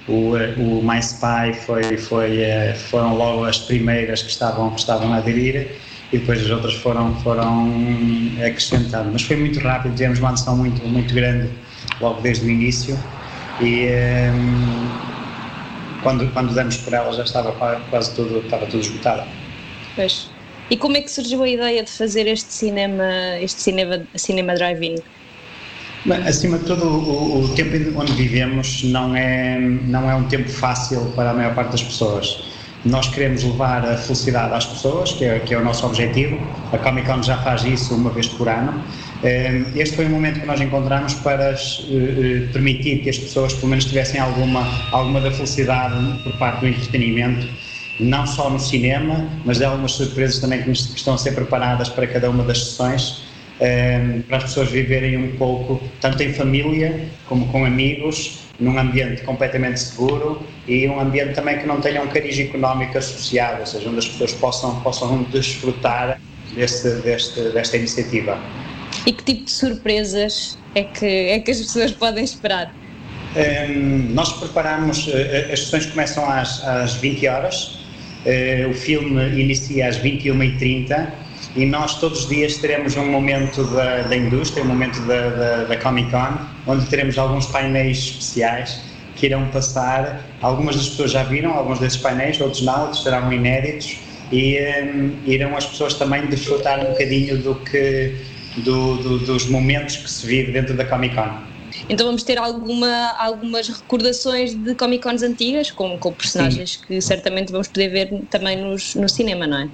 o, 0.07 0.35
eh, 0.35 0.55
o 0.57 0.81
My 0.83 0.99
Spy, 0.99 1.53
foi, 1.65 1.97
foi, 1.97 2.41
eh, 2.41 2.75
foram 2.75 3.15
logo 3.15 3.45
as 3.45 3.59
primeiras 3.59 4.21
que 4.21 4.29
estavam, 4.29 4.71
que 4.73 4.81
estavam 4.81 5.13
a 5.13 5.17
aderir 5.17 5.79
e 6.11 6.19
depois 6.19 6.41
as 6.43 6.49
outras 6.49 6.73
foram, 6.73 7.15
foram 7.21 8.35
acrescentando. 8.45 9.09
Mas 9.13 9.21
foi 9.21 9.37
muito 9.37 9.59
rápido, 9.61 9.95
tivemos 9.95 10.19
uma 10.19 10.29
adesão 10.29 10.57
muito, 10.57 10.85
muito 10.85 11.13
grande 11.13 11.53
logo 12.01 12.19
desde 12.19 12.45
o 12.45 12.49
início 12.49 13.01
e 13.57 13.85
ehm, 13.85 14.99
quando, 16.01 16.29
quando 16.33 16.53
demos 16.53 16.75
por 16.77 16.93
ela 16.93 17.13
já 17.13 17.23
estava 17.23 17.53
qua- 17.53 17.79
quase 17.89 18.13
tudo, 18.15 18.39
estava 18.39 18.65
tudo 18.67 18.81
esgotado. 18.81 19.31
Pois. 19.95 20.40
E 20.71 20.77
como 20.77 20.95
é 20.95 21.01
que 21.01 21.11
surgiu 21.11 21.43
a 21.43 21.49
ideia 21.49 21.83
de 21.83 21.91
fazer 21.91 22.25
este 22.27 22.53
cinema, 22.53 23.03
este 23.41 23.61
cinema, 23.61 24.07
cinema 24.15 24.53
drive-in? 24.55 24.95
Acima 26.25 26.57
de 26.59 26.65
tudo, 26.65 26.85
o, 26.87 27.43
o 27.43 27.49
tempo 27.55 27.75
em- 27.75 27.93
onde 27.95 28.13
vivemos 28.13 28.81
não 28.85 29.13
é, 29.13 29.59
não 29.59 30.09
é 30.09 30.15
um 30.15 30.23
tempo 30.29 30.47
fácil 30.49 31.11
para 31.13 31.31
a 31.31 31.33
maior 31.33 31.53
parte 31.53 31.71
das 31.73 31.83
pessoas. 31.83 32.25
Nós 32.85 33.09
queremos 33.09 33.43
levar 33.43 33.85
a 33.85 33.97
felicidade 33.97 34.53
às 34.55 34.65
pessoas, 34.65 35.11
que 35.11 35.25
é, 35.25 35.39
que 35.39 35.53
é 35.53 35.57
o 35.57 35.63
nosso 35.63 35.85
objetivo. 35.85 36.37
A 36.71 36.77
Comic 36.77 37.05
Con 37.05 37.21
já 37.21 37.37
faz 37.43 37.65
isso 37.65 37.93
uma 37.93 38.09
vez 38.09 38.27
por 38.29 38.47
ano. 38.47 38.81
Eh, 39.23 39.61
Este 39.75 39.97
foi 39.97 40.05
o 40.05 40.09
momento 40.09 40.39
que 40.39 40.47
nós 40.47 40.59
encontramos 40.61 41.13
para 41.15 41.51
eh, 41.51 41.55
eh, 41.57 42.47
permitir 42.53 43.03
que 43.03 43.09
as 43.09 43.19
pessoas, 43.19 43.53
pelo 43.53 43.67
menos, 43.67 43.83
tivessem 43.85 44.19
alguma, 44.21 44.65
alguma 44.93 45.19
da 45.19 45.31
felicidade 45.31 45.93
por 46.23 46.31
parte 46.39 46.61
do 46.61 46.67
entretenimento 46.69 47.45
não 48.01 48.25
só 48.25 48.49
no 48.49 48.59
cinema, 48.59 49.29
mas 49.45 49.59
de 49.59 49.65
algumas 49.65 49.93
surpresas 49.93 50.39
também 50.39 50.63
que 50.63 50.71
estão 50.71 51.13
a 51.13 51.17
ser 51.17 51.33
preparadas 51.33 51.87
para 51.89 52.07
cada 52.07 52.29
uma 52.29 52.43
das 52.43 52.57
sessões, 52.57 53.23
eh, 53.59 54.21
para 54.27 54.37
as 54.37 54.43
pessoas 54.45 54.69
viverem 54.71 55.17
um 55.17 55.37
pouco, 55.37 55.81
tanto 56.01 56.21
em 56.23 56.33
família 56.33 57.07
como 57.27 57.47
com 57.47 57.63
amigos, 57.63 58.39
num 58.59 58.77
ambiente 58.77 59.23
completamente 59.23 59.79
seguro 59.79 60.41
e 60.67 60.87
um 60.87 60.99
ambiente 60.99 61.33
também 61.33 61.57
que 61.57 61.65
não 61.65 61.81
tenha 61.81 62.01
um 62.01 62.07
cariz 62.07 62.39
económico 62.39 62.97
associado, 62.97 63.61
ou 63.61 63.65
seja, 63.65 63.89
onde 63.89 63.99
as 63.99 64.07
pessoas 64.07 64.33
possam, 64.33 64.79
possam 64.81 65.23
desfrutar 65.23 66.19
deste, 66.53 66.89
deste, 67.01 67.41
desta 67.49 67.77
iniciativa. 67.77 68.39
E 69.05 69.11
que 69.11 69.23
tipo 69.23 69.45
de 69.45 69.51
surpresas 69.51 70.57
é 70.75 70.83
que, 70.83 71.05
é 71.05 71.39
que 71.39 71.51
as 71.51 71.59
pessoas 71.59 71.91
podem 71.91 72.23
esperar? 72.23 72.73
Hum, 73.35 74.09
nós 74.13 74.33
preparamos, 74.33 75.07
eh, 75.07 75.49
as 75.51 75.61
sessões 75.61 75.85
começam 75.87 76.29
às, 76.29 76.63
às 76.65 76.95
20 76.95 77.27
horas, 77.27 77.80
eh, 78.25 78.67
o 78.69 78.73
filme 78.73 79.21
inicia 79.41 79.87
às 79.87 79.97
21h30 79.99 81.07
e 81.55 81.65
nós 81.65 81.99
todos 81.99 82.23
os 82.23 82.29
dias 82.29 82.57
teremos 82.57 82.95
um 82.95 83.05
momento 83.05 83.63
da, 83.73 84.03
da 84.03 84.15
indústria, 84.15 84.63
um 84.63 84.67
momento 84.67 84.99
da, 85.05 85.29
da, 85.29 85.63
da 85.65 85.77
Comic 85.77 86.09
Con, 86.11 86.37
onde 86.67 86.85
teremos 86.85 87.17
alguns 87.17 87.45
painéis 87.47 87.97
especiais 87.97 88.79
que 89.15 89.25
irão 89.25 89.45
passar. 89.47 90.21
Algumas 90.41 90.75
das 90.75 90.89
pessoas 90.89 91.11
já 91.11 91.23
viram 91.23 91.51
alguns 91.51 91.79
desses 91.79 91.97
painéis, 91.99 92.39
outros 92.39 92.61
não, 92.61 92.83
outros 92.83 93.03
serão 93.03 93.31
inéditos 93.33 93.97
e 94.31 94.57
hum, 94.83 95.11
irão 95.25 95.57
as 95.57 95.65
pessoas 95.65 95.93
também 95.95 96.25
desfrutar 96.27 96.79
um 96.79 96.91
bocadinho 96.91 97.37
do 97.37 97.55
que, 97.55 98.15
do, 98.57 98.95
do- 98.97 99.19
dos 99.19 99.45
momentos 99.47 99.97
que 99.97 100.09
se 100.09 100.25
vive 100.25 100.51
dentro 100.53 100.73
da 100.73 100.85
Comic 100.85 101.15
Con. 101.15 101.50
Então 101.89 102.05
vamos 102.05 102.23
ter 102.23 102.37
alguma, 102.37 103.11
algumas 103.17 103.67
recordações 103.67 104.53
de 104.55 104.75
Comic 104.75 105.03
Cons 105.03 105.21
antigas, 105.23 105.71
com, 105.71 105.97
com 105.99 106.13
personagens 106.13 106.77
que 106.77 107.01
certamente 107.01 107.51
vamos 107.51 107.67
poder 107.67 107.89
ver 107.89 108.09
também 108.29 108.57
nos, 108.57 108.95
no 108.95 109.09
cinema, 109.09 109.45
não 109.47 109.57
é? 109.59 109.69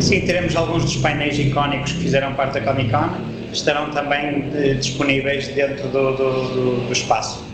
Sim, 0.00 0.20
teremos 0.22 0.54
alguns 0.56 0.84
dos 0.84 0.96
painéis 0.96 1.38
icónicos 1.38 1.92
que 1.92 1.98
fizeram 2.00 2.34
parte 2.34 2.54
da 2.54 2.60
Comic 2.60 2.90
Con, 2.90 3.08
estarão 3.52 3.90
também 3.90 4.50
eh, 4.54 4.74
disponíveis 4.74 5.48
dentro 5.48 5.88
do, 5.88 6.12
do, 6.16 6.48
do- 6.54 6.86
do 6.86 6.92
espaço. 6.92 7.44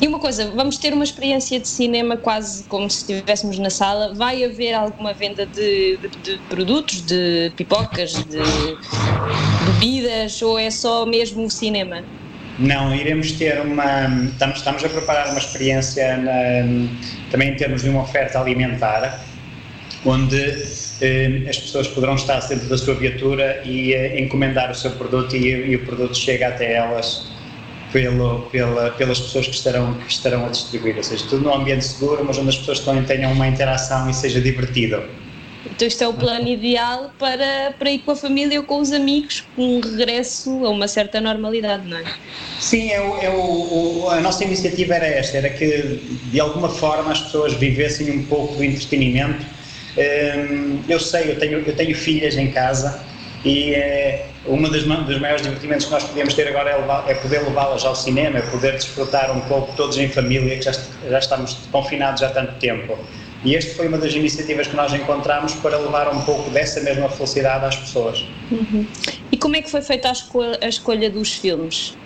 E 0.00 0.06
uma 0.06 0.18
coisa, 0.18 0.50
vamos 0.54 0.76
ter 0.76 0.92
uma 0.92 1.04
experiência 1.04 1.58
de 1.58 1.66
cinema 1.68 2.18
quase 2.18 2.64
como 2.68 2.88
se 2.90 2.98
estivéssemos 2.98 3.58
na 3.58 3.70
sala. 3.70 4.14
Vai 4.14 4.44
haver 4.44 4.74
alguma 4.74 5.14
venda 5.14 5.46
de, 5.46 5.96
de- 5.98 6.08
de 6.22 6.38
produtos, 6.50 7.00
de 7.00 7.50
pipocas, 7.56 8.12
de 8.12 8.76
bebidas, 9.64 10.40
ou 10.42 10.58
é 10.58 10.70
só 10.70 11.06
mesmo 11.06 11.46
o 11.46 11.50
cinema? 11.50 12.04
Não, 12.58 12.94
iremos 12.94 13.32
ter 13.32 13.60
uma. 13.60 14.06
Estamos, 14.32 14.58
estamos 14.58 14.84
a 14.84 14.88
preparar 14.88 15.28
uma 15.28 15.38
experiência 15.38 16.16
na- 16.16 16.88
também 17.30 17.50
em 17.50 17.56
termos 17.56 17.82
de 17.82 17.90
uma 17.90 18.02
oferta 18.02 18.40
alimentar, 18.40 19.26
onde 20.04 20.40
as 21.48 21.58
pessoas 21.58 21.86
poderão 21.88 22.14
estar 22.14 22.40
dentro 22.48 22.66
da 22.68 22.78
sua 22.78 22.94
viatura 22.94 23.60
e 23.66 23.94
encomendar 24.18 24.70
o 24.70 24.74
seu 24.74 24.92
produto 24.92 25.36
e, 25.36 25.48
e 25.72 25.76
o 25.76 25.84
produto 25.84 26.16
chega 26.16 26.48
até 26.48 26.74
elas 26.76 27.26
pelo, 27.92 28.48
pela, 28.50 28.90
pelas 28.92 29.20
pessoas 29.20 29.46
que 29.46 29.54
estarão, 29.54 29.94
que 29.94 30.10
estarão 30.10 30.46
a 30.46 30.48
distribuir, 30.48 30.96
ou 30.96 31.02
seja, 31.02 31.26
tudo 31.28 31.42
num 31.44 31.54
ambiente 31.54 31.84
seguro, 31.84 32.24
mas 32.24 32.38
onde 32.38 32.48
as 32.48 32.56
pessoas 32.56 32.80
também 32.80 33.04
tenham 33.04 33.32
uma 33.32 33.46
interação 33.46 34.08
e 34.08 34.14
seja 34.14 34.40
divertido. 34.40 35.02
Então 35.70 35.86
isto 35.86 36.02
é 36.02 36.08
o 36.08 36.14
plano 36.14 36.48
ideal 36.48 37.10
para, 37.18 37.74
para 37.78 37.90
ir 37.90 38.00
com 38.00 38.12
a 38.12 38.16
família 38.16 38.60
ou 38.60 38.66
com 38.66 38.80
os 38.80 38.92
amigos, 38.92 39.44
com 39.54 39.76
um 39.76 39.80
regresso 39.80 40.64
a 40.64 40.70
uma 40.70 40.88
certa 40.88 41.20
normalidade, 41.20 41.88
não 41.88 41.98
é? 41.98 42.04
Sim, 42.60 42.90
é 42.90 43.00
o, 43.00 43.16
é 43.18 43.30
o, 43.30 44.08
a 44.10 44.20
nossa 44.20 44.44
iniciativa 44.44 44.94
era 44.94 45.06
esta, 45.06 45.36
era 45.38 45.50
que 45.50 46.00
de 46.30 46.40
alguma 46.40 46.68
forma 46.68 47.12
as 47.12 47.20
pessoas 47.20 47.54
vivessem 47.54 48.10
um 48.10 48.24
pouco 48.24 48.54
do 48.54 48.64
entretenimento. 48.64 49.44
Hum, 49.96 50.80
eu 50.88 51.00
sei, 51.00 51.30
eu 51.30 51.38
tenho, 51.38 51.58
eu 51.60 51.74
tenho 51.74 51.94
filhas 51.94 52.36
em 52.36 52.50
casa 52.50 53.04
e 53.44 53.74
é, 53.74 54.26
uma 54.46 54.68
das 54.70 54.84
dos 54.84 55.20
maiores 55.20 55.42
divertimentos 55.42 55.86
que 55.86 55.92
nós 55.92 56.04
podemos 56.04 56.34
ter 56.34 56.48
agora 56.48 56.70
é, 56.70 56.76
levar, 56.76 57.04
é 57.08 57.14
poder 57.14 57.42
levá-las 57.42 57.84
ao 57.84 57.94
cinema, 57.94 58.38
é 58.38 58.42
poder 58.42 58.72
desfrutar 58.72 59.30
um 59.30 59.40
pouco 59.42 59.74
todos 59.76 59.96
em 59.98 60.08
família, 60.08 60.56
que 60.56 60.62
já, 60.62 60.72
já 61.08 61.18
estamos 61.18 61.54
confinados 61.70 62.22
há 62.22 62.30
tanto 62.30 62.54
tempo. 62.58 62.98
E 63.44 63.54
este 63.54 63.74
foi 63.74 63.88
uma 63.88 63.98
das 63.98 64.12
iniciativas 64.12 64.66
que 64.66 64.76
nós 64.76 64.92
encontramos 64.92 65.54
para 65.54 65.76
levar 65.78 66.12
um 66.12 66.20
pouco 66.22 66.50
dessa 66.50 66.80
mesma 66.80 67.08
felicidade 67.08 67.64
às 67.64 67.76
pessoas. 67.76 68.24
Uhum. 68.50 68.86
E 69.30 69.36
como 69.36 69.56
é 69.56 69.62
que 69.62 69.70
foi 69.70 69.82
feita 69.82 70.08
a 70.08 70.12
escolha, 70.12 70.58
a 70.60 70.68
escolha 70.68 71.10
dos 71.10 71.34
filmes? 71.34 71.96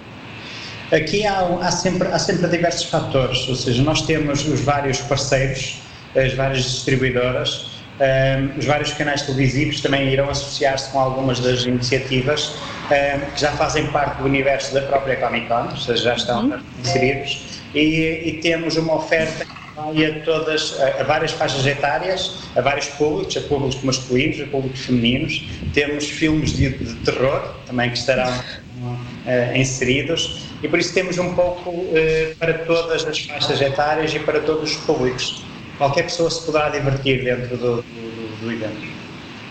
Aqui 0.93 1.25
há, 1.25 1.41
há, 1.63 1.71
sempre, 1.71 2.09
há 2.09 2.19
sempre 2.19 2.49
diversos 2.49 2.85
fatores, 2.85 3.49
ou 3.49 3.55
seja, 3.55 3.81
nós 3.83 4.03
temos 4.03 4.47
os 4.47 4.61
vários 4.61 4.99
parceiros, 4.99 5.81
as 6.17 6.35
várias 6.35 6.65
distribuidoras, 6.65 7.67
um, 8.01 8.59
os 8.59 8.65
vários 8.65 8.93
canais 8.95 9.23
televisivos 9.23 9.81
também 9.81 10.09
irão 10.09 10.29
associar-se 10.29 10.91
com 10.91 10.99
algumas 10.99 11.39
das 11.39 11.65
iniciativas 11.65 12.55
um, 12.87 13.33
que 13.33 13.41
já 13.41 13.53
fazem 13.53 13.87
parte 13.89 14.19
do 14.19 14.25
universo 14.25 14.75
da 14.75 14.83
própria 14.83 15.17
Comic 15.17 15.47
Con, 15.47 15.69
ou 15.71 15.77
seja, 15.77 16.03
já 16.03 16.15
estão 16.15 16.47
uhum. 16.47 16.61
inseridos, 16.81 17.61
e, 17.73 18.23
e 18.25 18.41
temos 18.43 18.77
uma 18.77 18.97
oferta 18.97 19.47
vai 19.81 20.05
a 20.05 20.21
todas, 20.25 20.79
a, 20.81 21.01
a, 21.01 21.05
várias 21.05 21.33
faixas 21.33 21.67
etárias, 21.67 22.39
a 22.55 22.61
vários 22.61 22.87
públicos, 22.87 23.37
a 23.37 23.41
públicos 23.41 23.83
masculinos, 23.83 24.41
a 24.41 24.47
públicos 24.47 24.81
femininos. 24.81 25.43
Temos 25.73 26.05
filmes 26.05 26.57
de, 26.57 26.71
de 26.71 26.95
terror 27.05 27.55
também 27.67 27.91
que 27.91 27.99
estarão 27.99 28.29
uh, 28.29 29.57
inseridos 29.57 30.43
e 30.63 30.69
por 30.69 30.79
isso 30.79 30.93
temos 30.93 31.19
um 31.19 31.35
pouco 31.35 31.71
uh, 31.71 32.37
para 32.39 32.55
todas 32.65 33.05
as 33.05 33.19
faixas 33.21 33.61
etárias 33.61 34.15
e 34.15 34.19
para 34.21 34.41
todos 34.41 34.73
os 34.73 34.77
públicos. 34.79 35.43
Qualquer 35.79 36.05
pessoa 36.05 36.31
se 36.31 36.45
poderá 36.45 36.69
divertir 36.69 37.25
dentro 37.25 37.57
do, 37.57 37.77
do, 37.83 38.41
do 38.41 38.53
evento. 38.53 39.01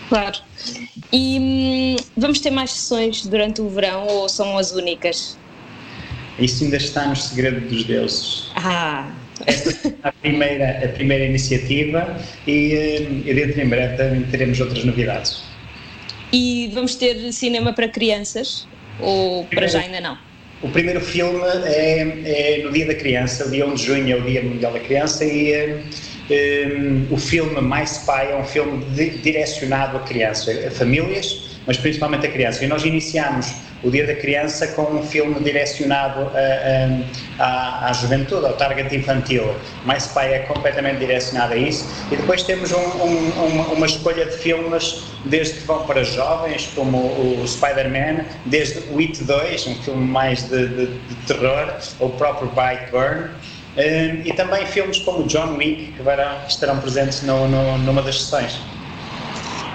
Claro. 0.08 0.38
E 1.12 1.38
hum, 1.40 1.96
vamos 2.16 2.40
ter 2.40 2.50
mais 2.50 2.72
sessões 2.72 3.26
durante 3.26 3.60
o 3.60 3.68
verão 3.68 4.06
ou 4.06 4.28
são 4.28 4.56
as 4.58 4.72
únicas? 4.72 5.36
Isso 6.38 6.64
ainda 6.64 6.76
está 6.76 7.06
no 7.06 7.16
segredo 7.16 7.60
dos 7.68 7.84
deuses. 7.84 8.50
Ah, 8.56 9.08
a 10.02 10.12
primeira, 10.12 10.84
a 10.84 10.88
primeira 10.88 11.24
iniciativa 11.24 12.16
e, 12.46 12.72
eh, 12.74 13.02
e 13.24 13.34
dentro 13.34 13.60
em 13.60 13.68
breve 13.68 13.96
também 13.96 14.22
teremos 14.22 14.60
outras 14.60 14.84
novidades. 14.84 15.42
E 16.32 16.70
vamos 16.74 16.94
ter 16.94 17.32
cinema 17.32 17.72
para 17.72 17.88
crianças 17.88 18.66
ou 19.00 19.44
para 19.46 19.66
já 19.66 19.80
ainda 19.80 20.00
não? 20.00 20.16
O 20.62 20.68
primeiro 20.68 21.00
filme 21.00 21.40
é, 21.64 22.58
é, 22.58 22.62
no 22.62 22.70
Dia 22.70 22.86
da 22.86 22.94
Criança, 22.94 23.46
o 23.46 23.50
dia 23.50 23.66
1 23.66 23.74
de 23.74 23.82
junho 23.82 24.14
é 24.14 24.20
o 24.20 24.22
Dia 24.22 24.42
Mundial 24.42 24.72
da 24.72 24.80
Criança 24.80 25.24
e 25.24 25.52
um, 25.52 25.56
eh, 25.56 25.82
eh, 26.30 26.66
o 27.10 27.16
filme 27.16 27.60
Mais 27.62 27.92
Spy 27.92 28.30
é 28.30 28.36
um 28.36 28.44
filme 28.44 28.84
de, 28.94 29.10
direcionado 29.18 29.96
a 29.96 30.00
crianças, 30.00 30.66
a 30.66 30.70
famílias, 30.70 31.58
mas 31.66 31.78
principalmente 31.78 32.26
a 32.26 32.30
crianças. 32.30 32.60
E 32.60 32.66
nós 32.66 32.84
iniciamos 32.84 33.50
o 33.82 33.90
Dia 33.90 34.06
da 34.06 34.14
Criança 34.14 34.66
com 34.68 34.82
um 34.82 35.02
filme 35.02 35.40
direcionado 35.40 36.30
a, 36.34 37.42
a, 37.42 37.88
à, 37.88 37.92
juventude, 37.92 38.46
ao 38.46 38.52
target 38.54 38.94
infantil. 38.94 39.54
Mais 39.84 40.06
Pai 40.08 40.34
é 40.34 40.38
completamente 40.40 40.98
direcionado 40.98 41.54
a 41.54 41.56
isso. 41.56 41.86
E 42.10 42.16
depois 42.16 42.42
temos 42.42 42.72
um, 42.72 42.78
um, 42.78 43.46
uma, 43.46 43.66
uma, 43.68 43.86
escolha 43.86 44.26
de 44.26 44.36
filmes, 44.36 45.04
desde 45.24 45.54
que 45.54 45.66
vão 45.66 45.86
para 45.86 46.04
jovens, 46.04 46.70
como 46.74 46.98
o, 46.98 47.44
Spider-Man, 47.46 48.24
desde 48.46 48.80
o 48.92 48.98
It 48.98 49.22
2, 49.24 49.66
um 49.66 49.74
filme 49.76 50.06
mais 50.06 50.42
de, 50.48 50.68
de, 50.68 50.86
de 50.86 51.14
terror, 51.26 51.74
o 51.98 52.10
próprio 52.10 52.50
Bite 52.50 52.90
Burn. 52.90 53.30
Um, 53.76 54.26
e 54.26 54.32
também 54.34 54.66
filmes 54.66 54.98
como 54.98 55.26
John 55.26 55.56
Wick, 55.56 55.92
que 55.92 56.02
estarão 56.48 56.80
presentes 56.80 57.22
no, 57.22 57.48
no, 57.48 57.78
numa 57.78 58.02
das 58.02 58.20
sessões. 58.20 58.58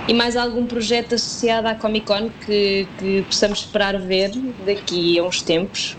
E 0.08 0.14
mais 0.14 0.38
algum 0.38 0.68
projeto 0.68 1.16
associado 1.16 1.68
à 1.68 1.74
Comic 1.74 2.06
Con 2.06 2.30
que, 2.46 2.88
que 3.00 3.24
possamos 3.24 3.60
esperar 3.60 4.00
ver 4.00 4.32
daqui 4.66 5.18
a 5.18 5.24
uns 5.24 5.42
tempos? 5.42 5.98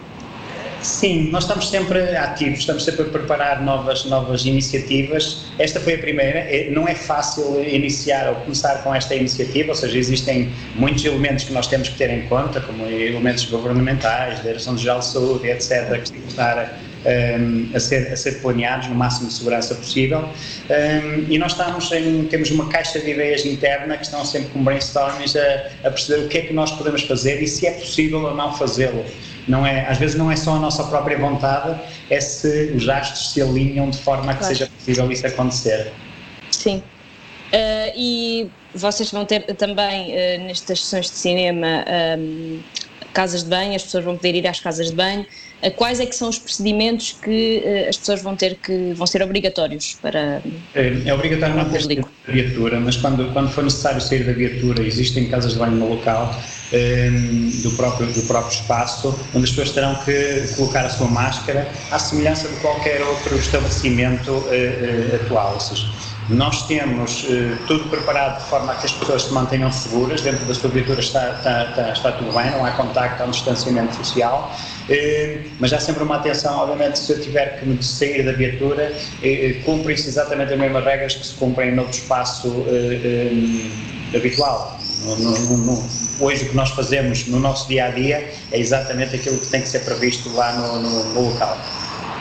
Sim, 0.81 1.31
nós 1.31 1.43
estamos 1.43 1.69
sempre 1.69 2.17
ativos, 2.17 2.61
estamos 2.61 2.85
sempre 2.85 3.03
a 3.03 3.05
preparar 3.07 3.61
novas, 3.63 4.05
novas 4.05 4.45
iniciativas. 4.47 5.47
Esta 5.59 5.81
foi 5.81 5.95
a 5.95 5.99
primeira. 5.99 6.39
É, 6.39 6.71
não 6.71 6.87
é 6.87 6.95
fácil 6.95 7.61
iniciar 7.69 8.29
ou 8.29 8.37
começar 8.37 8.85
com 8.85 8.95
esta 8.95 9.13
iniciativa, 9.17 9.71
ou 9.71 9.75
seja, 9.75 9.99
existem 9.99 10.53
muitos 10.77 11.05
elementos 11.05 11.43
que 11.43 11.53
nós 11.53 11.67
temos 11.67 11.89
que 11.89 11.97
ter 11.97 12.11
em 12.11 12.29
conta, 12.29 12.61
como 12.61 12.87
elementos 12.87 13.45
governamentais, 13.47 14.41
Direção-Geral 14.43 15.01
de 15.01 15.07
Saúde, 15.07 15.49
etc., 15.49 16.01
que 16.05 16.13
têm 16.13 16.21
que 16.21 16.29
estar 16.29 16.79
um, 17.07 17.71
a, 17.75 17.81
ser, 17.81 18.13
a 18.13 18.17
ser 18.17 18.41
planeados 18.41 18.89
no 18.89 18.95
máximo 18.95 19.29
de 19.29 19.35
segurança 19.35 19.75
possível. 19.75 20.21
Um, 20.21 21.33
e 21.33 21.39
nós 21.39 21.53
estamos 21.53 21.91
em, 21.93 22.25
temos 22.25 22.51
uma 22.51 22.69
caixa 22.69 22.99
de 22.99 23.11
ideias 23.11 23.45
interna 23.45 23.97
que 23.97 24.05
estão 24.05 24.25
sempre 24.25 24.49
com 24.51 24.63
brainstormings 24.63 25.37
a, 25.37 25.71
a 25.85 25.91
perceber 25.91 26.25
o 26.25 26.29
que 26.29 26.39
é 26.39 26.41
que 26.43 26.53
nós 26.53 26.73
podemos 26.73 27.03
fazer 27.03 27.43
e 27.43 27.47
se 27.47 27.67
é 27.67 27.73
possível 27.73 28.23
ou 28.23 28.35
não 28.35 28.53
fazê-lo. 28.55 29.05
Não 29.47 29.65
é, 29.65 29.87
às 29.89 29.99
vezes 29.99 30.17
não 30.17 30.31
é 30.31 30.35
só 30.35 30.57
a 30.57 30.59
nossa 30.59 30.83
própria 30.85 31.17
vontade, 31.17 31.81
é 32.11 32.21
se 32.21 32.73
os 32.75 32.89
astros 32.89 33.33
se 33.33 33.41
alinham 33.41 33.89
de 33.91 33.99
forma 33.99 34.33
a 34.33 34.35
que 34.35 34.41
claro. 34.41 34.55
seja 34.55 34.71
possível 34.77 35.11
isso 35.11 35.27
acontecer. 35.27 35.93
Sim. 36.51 36.83
Uh, 37.53 37.93
e 37.95 38.51
vocês 38.75 39.11
vão 39.13 39.25
ter 39.25 39.43
também 39.55 40.13
uh, 40.13 40.45
nestas 40.47 40.81
sessões 40.81 41.07
de 41.07 41.17
cinema 41.17 41.85
um, 42.19 42.61
casas 43.17 43.43
de 43.43 43.49
banho, 43.49 43.75
as 43.75 43.83
pessoas 43.83 44.05
vão 44.05 44.17
poder 44.17 44.35
ir 44.35 44.47
às 44.47 44.61
casas 44.61 44.91
de 44.91 44.95
banho. 44.95 45.25
Uh, 45.63 45.71
quais 45.71 46.01
é 46.01 46.07
que 46.07 46.15
são 46.15 46.29
os 46.29 46.39
procedimentos 46.39 47.17
que 47.23 47.65
as 47.89 47.97
pessoas 47.97 48.23
vão 48.23 48.37
ter 48.37 48.57
que 48.57 48.93
vão 48.93 49.07
ser 49.07 49.23
obrigatórios 49.23 49.97
para 50.03 50.43
É, 50.75 50.83
é 51.07 51.15
obrigatório 51.15 51.55
não 51.57 51.65
ter 51.71 51.87
da 51.87 52.05
viatura, 52.29 52.79
mas 52.79 52.97
quando, 52.97 53.33
quando 53.33 53.51
for 53.51 53.65
necessário 53.65 54.01
sair 54.01 54.25
da 54.25 54.33
viatura, 54.33 54.83
existem 54.83 55.29
casas 55.29 55.55
de 55.55 55.59
banho 55.59 55.77
no 55.77 55.89
local 55.89 56.39
um, 56.73 57.51
do, 57.63 57.71
próprio, 57.73 58.07
do 58.13 58.23
próprio 58.23 58.53
espaço, 58.53 59.19
onde 59.35 59.45
as 59.45 59.51
pessoas 59.51 59.71
terão 59.73 59.95
que 60.05 60.55
colocar 60.57 60.85
a 60.85 60.91
sua 60.91 61.09
máscara, 61.09 61.69
à 61.91 61.99
semelhança 61.99 62.49
de 62.49 62.57
qualquer 62.57 63.01
outro 63.03 63.37
estabelecimento 63.37 64.31
uh, 64.31 64.43
uh, 64.43 65.15
atual. 65.17 65.55
Ou 65.55 65.61
seja, 65.61 65.87
nós 66.29 66.67
temos 66.67 67.25
uh, 67.25 67.57
tudo 67.67 67.89
preparado 67.89 68.43
de 68.43 68.49
forma 68.49 68.73
a 68.73 68.77
que 68.77 68.87
as 68.87 68.93
pessoas 68.93 69.23
se 69.23 69.33
mantenham 69.33 69.71
seguras, 69.71 70.21
dentro 70.21 70.45
da 70.45 70.55
sua 70.55 70.71
viatura 70.71 71.01
está, 71.01 71.31
está, 71.31 71.71
está, 71.71 71.93
está 71.93 72.13
tudo 72.13 72.33
bem, 72.33 72.51
não 72.51 72.65
há 72.65 72.73
contacto, 72.73 73.23
há 73.23 73.27
um 73.27 73.31
distanciamento 73.31 73.95
social, 73.97 74.55
mas 75.59 75.73
há 75.73 75.81
sempre 75.81 76.03
uma 76.03 76.17
atenção, 76.17 76.59
obviamente, 76.59 76.99
se 76.99 77.13
eu 77.13 77.21
tiver 77.21 77.59
que 77.59 77.67
me 77.67 77.83
sair 77.83 78.25
da 78.25 78.33
viatura, 78.33 78.93
cumprem-se 79.65 80.09
exatamente 80.09 80.53
as 80.53 80.59
mesmas 80.59 80.85
regras 80.85 81.15
que 81.15 81.27
se 81.27 81.35
cumprem 81.35 81.75
no 81.75 81.83
outro 81.83 81.99
espaço 81.99 82.65
habitual. 84.15 84.79
No, 85.05 85.17
no, 85.17 85.57
no, 85.59 85.89
hoje 86.21 86.45
o 86.45 86.49
que 86.51 86.57
nós 86.57 86.71
fazemos 86.71 87.27
no 87.27 87.39
nosso 87.39 87.69
dia 87.69 87.87
a 87.87 87.91
dia 87.91 88.33
é 88.51 88.59
exatamente 88.59 89.17
aquilo 89.17 89.39
que 89.39 89.47
tem 89.47 89.61
que 89.61 89.69
ser 89.69 89.81
previsto 89.81 90.33
lá 90.35 90.53
no 90.53 91.21
local. 91.21 91.59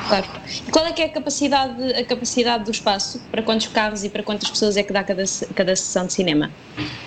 Claro. 0.08 0.26
Qual 0.72 0.86
é 0.86 0.92
que 0.92 1.02
é 1.02 1.06
a 1.06 1.10
capacidade, 1.10 1.94
a 1.94 2.04
capacidade 2.04 2.64
do 2.66 2.72
espaço? 2.72 3.22
Para 3.32 3.42
quantos 3.42 3.68
carros 3.68 4.04
e 4.04 4.10
para 4.10 4.24
quantas 4.24 4.50
pessoas 4.50 4.78
é 4.78 4.84
que 4.84 4.94
dá 4.94 5.04
cada, 5.04 5.24
cada 5.56 5.76
sessão 5.76 6.06
de 6.06 6.14
cinema? 6.14 6.52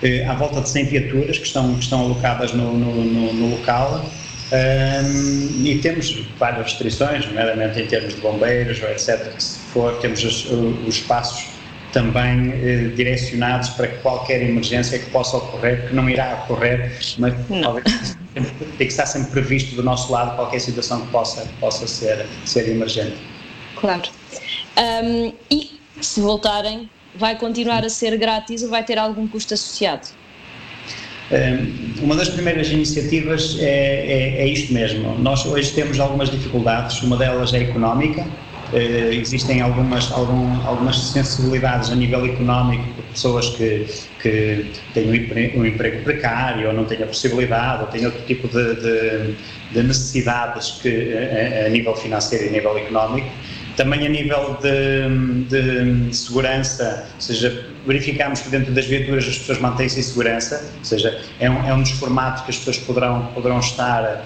É, 0.02 0.24
à 0.26 0.34
volta 0.34 0.60
de 0.60 0.68
100 0.68 0.84
viaturas 0.86 1.38
que 1.38 1.46
estão, 1.46 1.74
que 1.74 1.82
estão 1.82 2.00
alocadas 2.00 2.52
no, 2.52 2.72
no, 2.72 3.32
no 3.32 3.56
local. 3.56 4.04
Um, 4.50 5.66
e 5.66 5.78
temos 5.82 6.26
várias 6.38 6.72
restrições, 6.72 7.26
nomeadamente 7.26 7.80
em 7.80 7.86
termos 7.86 8.14
de 8.14 8.20
bombeiros, 8.20 8.78
etc. 8.82 9.34
Que 9.34 9.42
se 9.42 9.58
for, 9.58 9.98
temos 10.00 10.24
os, 10.24 10.46
os 10.50 10.94
espaços 10.94 11.58
também 11.92 12.52
eh, 12.52 12.92
direcionados 12.94 13.70
para 13.70 13.88
qualquer 13.88 14.42
emergência 14.42 14.98
que 14.98 15.10
possa 15.10 15.36
ocorrer, 15.38 15.88
que 15.88 15.94
não 15.94 16.08
irá 16.08 16.44
ocorrer, 16.44 16.92
mas 17.18 17.34
tem 18.34 18.76
que 18.76 18.84
estar 18.84 19.06
sempre 19.06 19.30
previsto 19.30 19.74
do 19.74 19.82
nosso 19.82 20.12
lado 20.12 20.36
qualquer 20.36 20.60
situação 20.60 21.00
que 21.00 21.10
possa, 21.10 21.46
possa 21.60 21.86
ser, 21.86 22.26
ser 22.44 22.68
emergente. 22.68 23.16
Claro. 23.80 24.02
Um, 24.76 25.32
e 25.50 25.78
se 26.00 26.20
voltarem, 26.20 26.88
vai 27.14 27.36
continuar 27.36 27.84
a 27.84 27.88
ser 27.88 28.16
grátis 28.16 28.62
ou 28.62 28.68
vai 28.68 28.84
ter 28.84 28.98
algum 28.98 29.26
custo 29.26 29.54
associado? 29.54 30.08
Um, 31.30 32.04
uma 32.04 32.16
das 32.16 32.28
primeiras 32.28 32.70
iniciativas 32.70 33.56
é, 33.60 33.64
é, 33.64 34.42
é 34.42 34.48
isto 34.48 34.72
mesmo. 34.72 35.18
Nós 35.18 35.44
hoje 35.44 35.72
temos 35.72 36.00
algumas 36.00 36.30
dificuldades, 36.30 37.02
uma 37.02 37.16
delas 37.16 37.52
é 37.52 37.58
económica, 37.58 38.26
eh, 38.72 39.14
existem 39.14 39.62
algumas, 39.62 40.12
algum, 40.12 40.66
algumas 40.66 40.98
sensibilidades 40.98 41.90
a 41.90 41.94
nível 41.94 42.26
económico 42.26 42.84
de 42.84 43.02
pessoas 43.12 43.48
que, 43.50 43.86
que 44.20 44.66
têm 44.92 45.08
um 45.08 45.14
emprego, 45.14 45.60
um 45.60 45.64
emprego 45.64 46.02
precário 46.02 46.68
ou 46.68 46.74
não 46.74 46.84
têm 46.84 47.02
a 47.02 47.06
possibilidade 47.06 47.84
ou 47.84 47.88
têm 47.88 48.04
outro 48.04 48.20
tipo 48.26 48.46
de, 48.46 48.74
de, 48.74 49.34
de 49.72 49.82
necessidades 49.82 50.72
que, 50.82 51.14
a, 51.14 51.66
a, 51.66 51.68
nível 51.70 51.96
financeiro 51.96 52.44
e 52.44 52.48
a 52.48 52.52
nível 52.52 52.76
económico. 52.76 53.28
Também 53.78 54.04
a 54.04 54.08
nível 54.08 54.58
de, 54.60 55.44
de 55.44 56.16
segurança, 56.16 57.06
ou 57.14 57.20
seja, 57.20 57.64
verificamos 57.86 58.40
que 58.40 58.48
dentro 58.48 58.72
das 58.72 58.86
viaturas 58.86 59.24
as 59.24 59.38
pessoas 59.38 59.60
mantêm-se 59.60 60.00
em 60.00 60.02
segurança, 60.02 60.68
ou 60.78 60.84
seja, 60.84 61.16
é 61.38 61.48
um, 61.48 61.64
é 61.64 61.72
um 61.72 61.82
dos 61.82 61.92
formatos 61.92 62.42
que 62.42 62.50
as 62.50 62.56
pessoas 62.56 62.78
poderão, 62.78 63.26
poderão 63.26 63.60
estar 63.60 64.24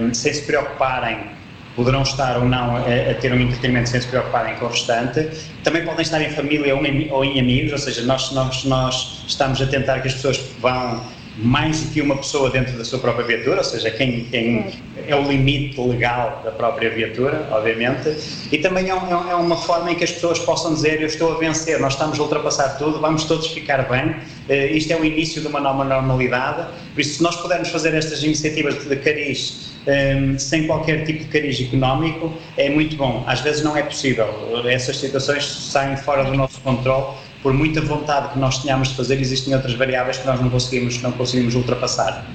um, 0.00 0.12
sem 0.12 0.34
se 0.34 0.42
preocuparem 0.42 1.38
poderão 1.76 2.02
estar 2.02 2.36
ou 2.36 2.44
não 2.46 2.76
a, 2.76 2.80
a, 2.80 3.14
ter 3.14 3.32
um 3.32 3.38
entretenimento 3.38 3.90
sem 3.90 4.00
se 4.00 4.08
preocuparem 4.08 4.56
com 4.56 4.66
o 4.66 4.68
restante. 4.68 5.28
Também 5.62 5.84
podem 5.84 6.02
estar 6.02 6.20
em 6.20 6.28
família 6.28 6.74
ou 6.74 6.84
em, 6.84 7.10
ou 7.12 7.24
em 7.24 7.38
amigos, 7.38 7.70
ou 7.70 7.78
seja, 7.78 8.02
nós, 8.02 8.32
nós, 8.32 8.64
nós 8.64 9.24
estamos 9.28 9.62
a 9.62 9.66
tentar 9.66 10.00
que 10.00 10.08
as 10.08 10.14
pessoas 10.14 10.40
vão 10.58 11.00
mais 11.42 11.80
do 11.80 11.90
que 11.90 12.00
uma 12.00 12.16
pessoa 12.16 12.50
dentro 12.50 12.76
da 12.76 12.84
sua 12.84 12.98
própria 12.98 13.26
viatura, 13.26 13.58
ou 13.58 13.64
seja, 13.64 13.90
quem, 13.90 14.24
quem 14.24 14.66
é 15.06 15.16
o 15.16 15.22
limite 15.22 15.80
legal 15.80 16.40
da 16.44 16.50
própria 16.50 16.90
viatura, 16.90 17.48
obviamente, 17.50 18.16
e 18.52 18.58
também 18.58 18.90
é, 18.90 18.92
é, 18.92 19.30
é, 19.30 19.34
uma 19.34 19.56
forma 19.56 19.90
em 19.92 19.94
que 19.94 20.04
as 20.04 20.12
pessoas 20.12 20.38
possam 20.38 20.74
dizer 20.74 21.00
eu 21.00 21.06
estou 21.06 21.32
a 21.32 21.38
vencer, 21.38 21.80
nós 21.80 21.94
estamos 21.94 22.18
a 22.18 22.22
ultrapassar 22.22 22.78
tudo, 22.78 23.00
vamos 23.00 23.24
todos 23.24 23.48
ficar 23.48 23.88
bem, 23.88 24.10
uh, 24.10 24.76
isto 24.76 24.92
é 24.92 24.96
o 24.96 25.04
início 25.04 25.40
de 25.40 25.48
uma 25.48 25.60
nova 25.60 25.84
normalidade, 25.84 26.66
por 26.94 27.00
isso 27.00 27.16
se 27.16 27.22
nós 27.22 27.36
pudermos 27.36 27.68
fazer 27.68 27.94
estas 27.94 28.22
iniciativas 28.22 28.86
de 28.86 28.96
cariz 28.96 29.69
um, 29.86 30.38
sem 30.38 30.66
qualquer 30.66 31.04
tipo 31.04 31.24
de 31.24 31.30
cariz 31.30 31.60
económico, 31.60 32.32
é 32.56 32.68
muito 32.70 32.96
bom. 32.96 33.24
Às 33.26 33.40
vezes 33.40 33.62
não 33.62 33.76
é 33.76 33.82
possível, 33.82 34.28
essas 34.68 34.96
situações 34.98 35.44
saem 35.44 35.96
fora 35.96 36.24
do 36.24 36.34
nosso 36.34 36.60
controle, 36.60 37.16
por 37.42 37.54
muita 37.54 37.80
vontade 37.80 38.32
que 38.32 38.38
nós 38.38 38.58
tenhamos 38.62 38.88
de 38.88 38.94
fazer, 38.94 39.18
existem 39.18 39.54
outras 39.54 39.74
variáveis 39.74 40.18
que 40.18 40.26
nós 40.26 40.40
não 40.40 40.50
conseguimos, 40.50 41.00
não 41.00 41.12
conseguimos 41.12 41.54
ultrapassar. 41.54 42.26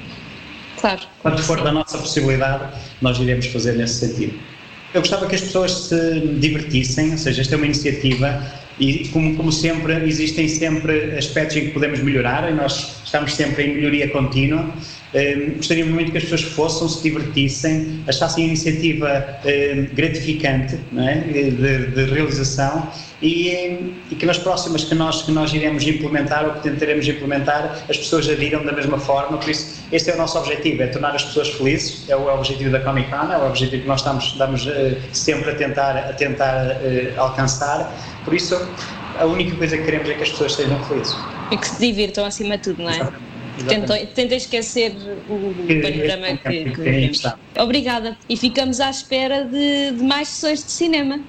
Claro. 0.79 1.01
Quanto 1.21 1.41
for 1.43 1.61
da 1.61 1.71
nossa 1.71 1.97
possibilidade, 1.97 2.63
nós 3.01 3.17
iremos 3.19 3.45
fazer 3.47 3.73
nesse 3.73 4.07
sentido. 4.07 4.39
Eu 4.93 5.01
gostava 5.01 5.27
que 5.27 5.35
as 5.35 5.41
pessoas 5.41 5.71
se 5.71 6.19
divertissem, 6.39 7.11
ou 7.11 7.17
seja, 7.17 7.41
esta 7.41 7.55
é 7.55 7.57
uma 7.57 7.65
iniciativa 7.65 8.41
e, 8.79 9.07
como, 9.09 9.35
como 9.35 9.51
sempre, 9.51 9.93
existem 10.05 10.47
sempre 10.47 11.17
aspectos 11.17 11.57
em 11.57 11.65
que 11.65 11.71
podemos 11.71 11.99
melhorar 11.99 12.49
e 12.49 12.53
nós 12.53 13.01
estamos 13.03 13.33
sempre 13.33 13.63
em 13.63 13.75
melhoria 13.75 14.09
contínua. 14.09 14.69
Um, 15.15 15.55
gostaria 15.55 15.85
muito 15.85 16.11
que 16.11 16.17
as 16.17 16.23
pessoas 16.23 16.41
fossem, 16.41 16.89
se 16.89 17.01
divertissem, 17.01 18.03
achassem 18.05 18.43
a 18.43 18.47
iniciativa 18.47 19.39
um, 19.45 19.95
gratificante 19.95 20.77
é? 20.97 21.13
de, 21.19 21.51
de, 21.87 22.03
realização 22.13 22.91
e, 23.21 23.95
e, 24.11 24.15
que 24.19 24.25
nas 24.25 24.37
próximas 24.37 24.83
que 24.83 24.93
nós, 24.93 25.21
que 25.21 25.31
nós 25.31 25.53
iremos 25.53 25.87
implementar 25.87 26.45
ou 26.45 26.53
que 26.55 26.63
tentaremos 26.63 27.07
implementar, 27.07 27.85
as 27.87 27.95
pessoas 27.95 28.27
adiram 28.27 28.65
da 28.65 28.73
mesma 28.73 28.99
forma. 28.99 29.37
Por 29.37 29.49
isso, 29.49 29.85
este 29.89 30.11
é 30.11 30.15
o 30.15 30.17
nosso 30.17 30.37
objetivo: 30.37 30.83
é 30.83 30.87
tornar 30.87 31.15
as 31.15 31.23
pessoas 31.23 31.47
felizes. 31.47 32.09
É 32.09 32.15
o, 32.17 32.29
é 32.29 32.33
o 32.33 32.35
objetivo 32.35 32.71
da 32.71 32.81
Comic 32.81 33.09
Con, 33.09 33.31
é 33.31 33.37
o 33.37 33.47
objetivo 33.47 33.83
que 33.83 33.87
nós 33.87 34.01
estamos, 34.01 34.25
estamos 34.25 34.65
uh, 34.65 34.97
sempre 35.13 35.51
a 35.51 35.55
tentar, 35.55 35.97
a 35.97 36.13
tentar 36.13 36.67
uh, 36.67 37.21
alcançar. 37.21 37.89
Por 38.25 38.33
isso, 38.33 38.53
a 39.17 39.25
única 39.25 39.55
coisa 39.55 39.77
que 39.77 39.85
queremos 39.85 40.09
é 40.09 40.13
que 40.15 40.23
as 40.23 40.29
pessoas 40.31 40.55
sejam 40.55 40.83
felizes. 40.83 41.15
E 41.51 41.57
que 41.57 41.67
se 41.69 41.79
divirtam 41.79 42.25
acima 42.25 42.57
de 42.57 42.63
tudo, 42.63 42.83
não 42.83 42.89
é? 42.89 43.34
Tentem, 43.67 44.05
tentem 44.07 44.37
esquecer 44.37 44.95
o 45.29 45.81
panorama 45.81 46.37
que, 46.37 46.71
que 46.71 46.81
vivemos. 46.81 47.21
Obrigada. 47.57 48.17
E 48.27 48.35
ficamos 48.35 48.79
à 48.79 48.89
espera 48.89 49.45
de, 49.45 49.91
de 49.91 50.03
mais 50.03 50.27
sessões 50.27 50.63
de 50.63 50.71
cinema. 50.71 51.19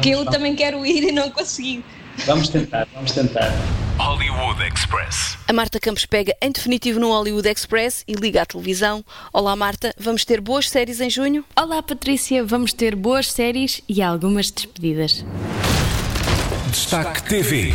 Que 0.00 0.10
eu 0.10 0.18
vamos. 0.18 0.32
também 0.32 0.54
quero 0.54 0.84
ir 0.86 1.04
e 1.04 1.12
não 1.12 1.30
consegui. 1.30 1.84
Vamos 2.26 2.48
tentar, 2.48 2.86
vamos 2.94 3.12
tentar. 3.12 3.52
Hollywood 3.98 4.62
Express. 4.62 5.36
A 5.46 5.52
Marta 5.52 5.78
Campos 5.78 6.06
pega 6.06 6.34
em 6.40 6.50
definitivo 6.50 6.98
no 6.98 7.08
Hollywood 7.08 7.48
Express 7.48 8.04
e 8.08 8.14
liga 8.14 8.42
à 8.42 8.46
televisão. 8.46 9.04
Olá 9.32 9.54
Marta, 9.54 9.94
vamos 9.98 10.24
ter 10.24 10.40
boas 10.40 10.68
séries 10.68 11.00
em 11.00 11.10
junho? 11.10 11.44
Olá 11.56 11.82
Patrícia, 11.82 12.44
vamos 12.44 12.72
ter 12.72 12.96
boas 12.96 13.30
séries 13.30 13.82
e 13.88 14.02
algumas 14.02 14.50
despedidas. 14.50 15.24
Destaque 16.70 17.22
TV. 17.24 17.74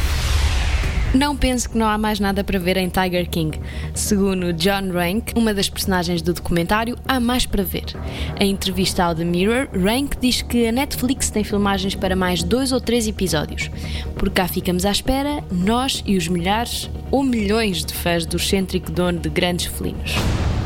Não 1.17 1.35
pense 1.35 1.67
que 1.67 1.75
não 1.75 1.87
há 1.87 1.97
mais 1.97 2.19
nada 2.19 2.43
para 2.43 2.59
ver 2.59 2.77
em 2.77 2.89
Tiger 2.89 3.27
King. 3.27 3.59
Segundo 3.95 4.53
John 4.53 4.91
Rank, 4.93 5.31
uma 5.35 5.51
das 5.51 5.67
personagens 5.67 6.21
do 6.21 6.31
documentário, 6.31 6.95
há 7.07 7.19
mais 7.19 7.43
para 7.43 7.63
ver. 7.63 7.85
Em 8.39 8.51
entrevista 8.51 9.03
ao 9.03 9.15
The 9.15 9.25
Mirror, 9.25 9.67
Rank 9.73 10.13
diz 10.21 10.43
que 10.43 10.67
a 10.67 10.71
Netflix 10.71 11.31
tem 11.31 11.43
filmagens 11.43 11.95
para 11.95 12.15
mais 12.15 12.43
dois 12.43 12.71
ou 12.71 12.79
três 12.79 13.07
episódios. 13.07 13.71
Por 14.15 14.29
cá 14.29 14.47
ficamos 14.47 14.85
à 14.85 14.91
espera, 14.91 15.43
nós 15.49 16.03
e 16.05 16.15
os 16.17 16.27
milhares 16.27 16.87
ou 17.09 17.23
milhões 17.23 17.83
de 17.83 17.95
fãs 17.95 18.23
do 18.23 18.37
excêntrico 18.37 18.91
dono 18.91 19.17
de 19.17 19.29
grandes 19.29 19.65
felinos. 19.65 20.13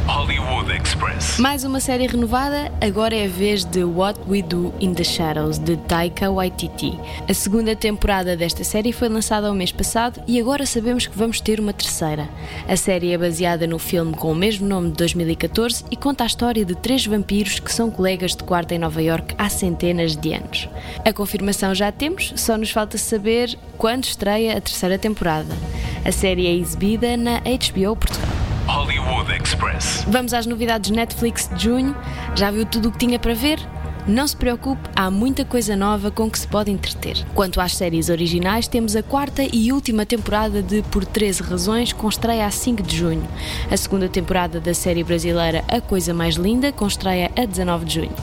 Hollywood 0.08 0.70
Express. 0.72 1.38
Mais 1.40 1.64
uma 1.64 1.80
série 1.80 2.06
renovada, 2.08 2.72
agora 2.82 3.16
é 3.16 3.26
a 3.26 3.30
vez 3.30 3.64
de 3.64 3.84
What 3.84 4.20
We 4.28 4.42
Do 4.42 4.74
in 4.82 4.94
the 4.94 5.04
Shadows, 5.04 5.58
de 5.58 5.78
Taika 5.78 6.30
Waititi. 6.30 7.00
A 7.30 7.34
segunda 7.34 7.76
temporada 7.76 8.36
desta 8.36 8.64
série 8.64 8.92
foi 8.92 9.08
lançada 9.08 9.48
ao 9.48 9.54
mês 9.54 9.72
passado 9.72 10.22
e 10.28 10.38
agora 10.42 10.66
sabemos 10.66 11.06
que 11.06 11.18
vamos 11.18 11.40
ter 11.40 11.60
uma 11.60 11.72
terceira. 11.72 12.28
A 12.68 12.76
série 12.76 13.14
é 13.14 13.18
baseada 13.18 13.68
no 13.68 13.78
filme 13.78 14.14
com 14.14 14.32
o 14.32 14.36
mesmo 14.36 14.68
nome 14.68 14.90
de 14.90 14.98
2014 14.98 15.86
e 15.92 15.96
conta 15.96 16.24
a 16.24 16.28
história 16.28 16.66
de 16.66 16.76
três 16.76 17.06
vampiros 17.06 17.60
que 17.60 17.72
são 17.72 17.92
colegas 17.92 18.36
de 18.36 18.44
quarto 18.44 18.72
em 18.72 18.80
Nova 18.80 19.02
York 19.02 19.36
há 19.38 19.48
centenas 19.50 20.16
de 20.16 20.34
anos. 20.34 20.68
A 21.06 21.14
confirmação 21.14 21.76
já 21.76 21.92
temos, 21.92 22.34
só 22.36 22.58
nos 22.58 22.72
falta 22.72 22.98
saber 22.98 23.58
quando 23.78 24.06
estreia 24.06 24.58
a 24.58 24.62
terceira 24.62 24.98
temporada. 24.98 25.56
A 26.04 26.12
série 26.12 26.48
é 26.48 26.54
exibida 26.54 27.16
na 27.16 27.40
HBO 27.40 27.96
Portugal. 27.96 28.30
Hollywood 28.68 29.32
Express. 29.32 30.06
Vamos 30.08 30.34
às 30.34 30.46
novidades 30.46 30.90
Netflix 30.92 31.50
de 31.56 31.64
junho. 31.64 31.96
Já 32.36 32.50
viu 32.50 32.66
tudo 32.66 32.90
o 32.90 32.92
que 32.92 32.98
tinha 32.98 33.20
para 33.20 33.34
ver? 33.34 33.60
Não 34.08 34.28
se 34.28 34.36
preocupe, 34.36 34.90
há 34.96 35.12
muita 35.12 35.46
coisa 35.46 35.76
nova 35.76 36.10
com 36.10 36.30
que 36.30 36.40
se 36.40 36.48
pode 36.48 36.72
entreter. 36.72 37.24
Quanto 37.36 37.62
às 37.62 37.76
séries 37.76 38.10
originais, 38.10 38.68
temos 38.68 38.96
a 38.96 39.04
quarta 39.04 39.44
e 39.44 39.72
última 39.72 40.08
temporada 40.08 40.62
de 40.64 40.82
Por 40.84 41.06
13 41.06 41.44
Razões, 41.44 41.94
com 41.94 42.10
estreia 42.10 42.48
a 42.48 42.52
5 42.52 42.82
de 42.82 42.98
junho. 42.98 43.24
A 43.70 43.78
segunda 43.78 44.10
temporada 44.10 44.60
da 44.60 44.74
série 44.74 45.04
brasileira 45.04 45.64
A 45.68 45.80
Coisa 45.80 46.16
Mais 46.16 46.36
Linda, 46.36 46.72
com 46.72 46.88
estreia 46.88 47.32
a 47.36 47.46
19 47.46 47.86
de 47.86 47.94
junho. 47.94 48.16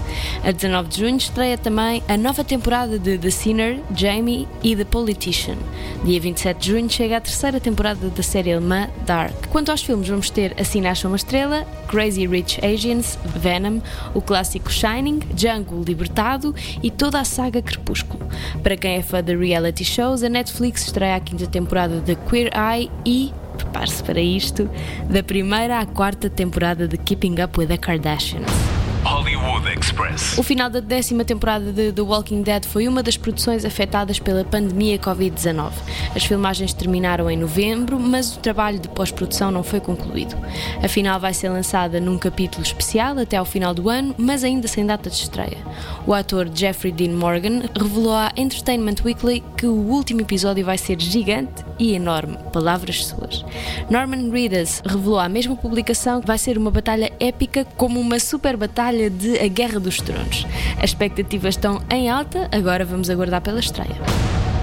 A 0.42 0.50
19 0.50 0.88
de 0.88 0.98
junho 0.98 1.16
estreia 1.16 1.56
também 1.56 2.02
a 2.08 2.16
nova 2.16 2.42
temporada 2.42 2.98
de 2.98 3.16
The 3.16 3.30
Sinner, 3.30 3.78
Jamie 3.94 4.48
e 4.64 4.74
The 4.74 4.84
Politician. 4.84 5.56
Dia 6.04 6.20
27 6.20 6.58
de 6.58 6.68
junho 6.72 6.90
chega 6.90 7.18
a 7.18 7.20
terceira 7.20 7.60
temporada 7.60 8.08
da 8.08 8.22
série 8.22 8.52
alemã 8.52 8.88
Dark. 9.06 9.46
Quanto 9.48 9.70
aos 9.70 9.82
filmes, 9.82 10.08
vamos 10.08 10.28
ter 10.28 10.60
Assim 10.60 10.80
Nasce 10.80 11.06
Uma 11.06 11.16
Estrela, 11.16 11.64
Crazy 11.88 12.26
Rich 12.26 12.60
Asians, 12.64 13.18
Venom, 13.24 13.80
o 14.14 14.20
clássico 14.20 14.70
Shining, 14.70 15.20
Django 15.34 15.82
Libertado 15.82 16.54
e 16.82 16.90
toda 16.90 17.20
a 17.20 17.24
saga 17.24 17.60
Crepúsculo. 17.60 18.28
Para 18.62 18.76
quem 18.76 18.96
é 18.96 19.02
fã 19.02 19.22
de 19.22 19.34
reality 19.34 19.84
shows, 19.84 20.22
a 20.22 20.28
Netflix 20.28 20.86
estreia 20.86 21.16
a 21.16 21.20
quinta 21.20 21.46
temporada 21.46 22.00
de 22.00 22.14
Queer 22.14 22.50
Eye 22.54 22.90
e 23.04 23.32
prepare-se 23.56 24.02
para 24.04 24.20
isto, 24.20 24.70
da 25.10 25.22
primeira 25.22 25.80
à 25.80 25.86
quarta 25.86 26.30
temporada 26.30 26.86
de 26.86 26.96
Keeping 26.96 27.42
Up 27.42 27.58
with 27.58 27.66
the 27.66 27.76
Kardashians. 27.76 28.77
Hollywood 29.04 29.68
Express. 29.68 30.36
O 30.36 30.42
final 30.42 30.68
da 30.68 30.80
décima 30.80 31.24
temporada 31.24 31.72
de 31.72 31.92
The 31.92 32.02
Walking 32.02 32.42
Dead 32.42 32.64
foi 32.64 32.88
uma 32.88 33.02
das 33.02 33.16
produções 33.16 33.64
afetadas 33.64 34.18
pela 34.18 34.44
pandemia 34.44 34.98
Covid-19. 34.98 35.72
As 36.14 36.24
filmagens 36.24 36.72
terminaram 36.72 37.30
em 37.30 37.36
novembro, 37.36 37.98
mas 37.98 38.36
o 38.36 38.40
trabalho 38.40 38.78
de 38.78 38.88
pós-produção 38.88 39.50
não 39.50 39.62
foi 39.62 39.80
concluído. 39.80 40.36
A 40.82 40.88
final 40.88 41.18
vai 41.20 41.32
ser 41.32 41.48
lançada 41.48 42.00
num 42.00 42.18
capítulo 42.18 42.62
especial 42.62 43.18
até 43.18 43.36
ao 43.36 43.44
final 43.44 43.72
do 43.72 43.88
ano, 43.88 44.14
mas 44.18 44.44
ainda 44.44 44.68
sem 44.68 44.84
data 44.84 45.08
de 45.08 45.16
estreia. 45.16 45.58
O 46.06 46.12
ator 46.12 46.48
Jeffrey 46.52 46.92
Dean 46.92 47.12
Morgan 47.12 47.62
revelou 47.76 48.14
à 48.14 48.32
Entertainment 48.36 48.96
Weekly 49.04 49.42
que 49.56 49.66
o 49.66 49.74
último 49.74 50.20
episódio 50.20 50.64
vai 50.64 50.78
ser 50.78 51.00
gigante 51.00 51.64
e 51.78 51.94
enorme. 51.94 52.36
Palavras 52.52 53.06
suas. 53.06 53.44
Norman 53.88 54.30
Reedus 54.30 54.82
revelou 54.84 55.18
à 55.18 55.28
mesma 55.28 55.56
publicação 55.56 56.20
que 56.20 56.26
vai 56.26 56.38
ser 56.38 56.58
uma 56.58 56.70
batalha 56.70 57.12
épica 57.20 57.64
como 57.76 58.00
uma 58.00 58.18
super 58.18 58.56
batalha 58.56 58.97
de 59.08 59.38
A 59.38 59.46
Guerra 59.46 59.78
dos 59.78 59.98
Tronos. 59.98 60.44
As 60.78 60.90
expectativas 60.90 61.54
estão 61.54 61.80
em 61.88 62.10
alta, 62.10 62.48
agora 62.50 62.84
vamos 62.84 63.08
aguardar 63.08 63.40
pela 63.40 63.60
estreia. 63.60 63.96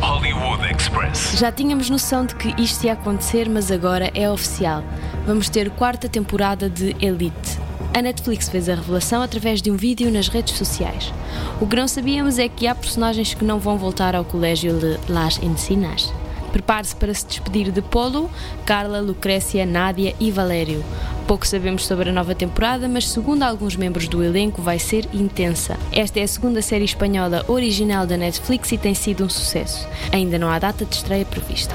Hollywood 0.02 0.64
Express. 0.76 1.38
Já 1.40 1.52
tínhamos 1.52 1.90
noção 1.90 2.26
de 2.26 2.36
que 2.36 2.54
isto 2.62 2.84
ia 2.84 2.94
acontecer, 2.94 3.48
mas 3.50 3.72
agora 3.72 4.12
é 4.14 4.30
oficial. 4.30 4.84
Vamos 5.26 5.48
ter 5.48 5.70
quarta 5.72 6.10
temporada 6.10 6.70
de 6.70 6.96
Elite. 7.00 7.60
A 7.98 8.02
Netflix 8.02 8.50
fez 8.50 8.68
a 8.68 8.76
revelação 8.76 9.22
através 9.22 9.62
de 9.62 9.72
um 9.72 9.78
vídeo 9.78 10.12
nas 10.12 10.28
redes 10.28 10.58
sociais. 10.58 11.14
O 11.62 11.66
que 11.66 11.78
não 11.78 11.88
sabíamos 11.88 12.38
é 12.38 12.50
que 12.50 12.68
há 12.68 12.76
personagens 12.76 13.34
que 13.34 13.46
não 13.46 13.58
vão 13.58 13.78
voltar 13.78 14.16
ao 14.16 14.26
colégio 14.26 14.78
de 14.78 15.00
Las 15.08 15.42
Encinas. 15.42 16.14
Prepare-se 16.52 16.96
para 16.96 17.14
se 17.14 17.26
despedir 17.26 17.72
de 17.72 17.82
Polo, 17.82 18.30
Carla, 18.66 19.00
Lucrécia, 19.00 19.66
Nádia 19.66 20.14
e 20.20 20.30
Valério. 20.32 20.84
Pouco 21.28 21.48
sabemos 21.48 21.88
sobre 21.88 22.10
a 22.10 22.14
nova 22.14 22.36
temporada, 22.36 22.88
mas 22.88 23.10
segundo 23.10 23.42
alguns 23.42 23.76
membros 23.76 24.08
do 24.08 24.24
elenco, 24.24 24.62
vai 24.62 24.78
ser 24.78 25.08
intensa. 25.12 25.76
Esta 25.92 26.20
é 26.20 26.24
a 26.24 26.28
segunda 26.28 26.62
série 26.62 26.86
espanhola 26.86 27.44
original 27.48 28.06
da 28.06 28.16
Netflix 28.16 28.72
e 28.72 28.78
tem 28.78 28.94
sido 28.94 29.26
um 29.26 29.30
sucesso. 29.30 29.88
Ainda 30.12 30.38
não 30.38 30.50
há 30.50 30.60
data 30.60 30.86
de 30.86 30.96
estreia 30.96 31.26
prevista. 31.26 31.74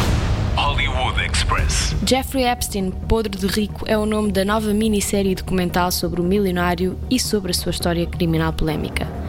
Hollywood 0.54 1.20
Express. 1.20 1.96
Jeffrey 2.06 2.44
Epstein, 2.44 2.90
Podre 2.90 3.36
de 3.36 3.46
Rico, 3.48 3.84
é 3.88 3.98
o 3.98 4.06
nome 4.06 4.30
da 4.30 4.44
nova 4.44 4.72
minissérie 4.72 5.34
documental 5.34 5.90
sobre 5.90 6.20
o 6.20 6.24
milionário 6.24 6.96
e 7.10 7.18
sobre 7.18 7.50
a 7.50 7.54
sua 7.54 7.70
história 7.70 8.06
criminal 8.06 8.52
polémica. 8.52 9.19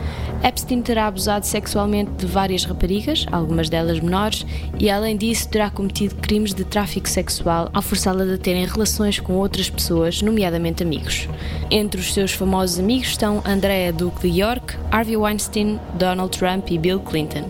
Epstein 0.44 0.82
terá 0.82 1.06
abusado 1.06 1.46
sexualmente 1.46 2.12
de 2.12 2.26
várias 2.26 2.66
raparigas, 2.66 3.26
algumas 3.32 3.70
delas 3.70 4.00
menores, 4.00 4.46
e 4.80 4.90
além 4.90 5.16
disso 5.16 5.48
terá 5.48 5.70
cometido 5.70 6.16
crimes 6.16 6.54
de 6.54 6.64
tráfico 6.64 7.08
sexual 7.08 7.70
ao 7.72 7.82
forçá-las 7.82 8.30
a 8.30 8.38
terem 8.38 8.66
relações 8.66 9.20
com 9.20 9.34
outras 9.34 9.70
pessoas, 9.70 10.22
nomeadamente 10.22 10.82
amigos. 10.82 11.30
Entre 11.70 12.02
os 12.02 12.12
seus 12.14 12.32
famosos 12.32 12.80
amigos 12.80 13.10
estão 13.10 13.44
Andrea 13.46 13.94
Duke 13.94 14.28
de 14.28 14.42
York, 14.42 14.76
Harvey 14.90 15.16
Weinstein, 15.16 15.80
Donald 15.94 16.36
Trump 16.36 16.72
e 16.72 16.78
Bill 16.78 17.00
Clinton. 17.00 17.48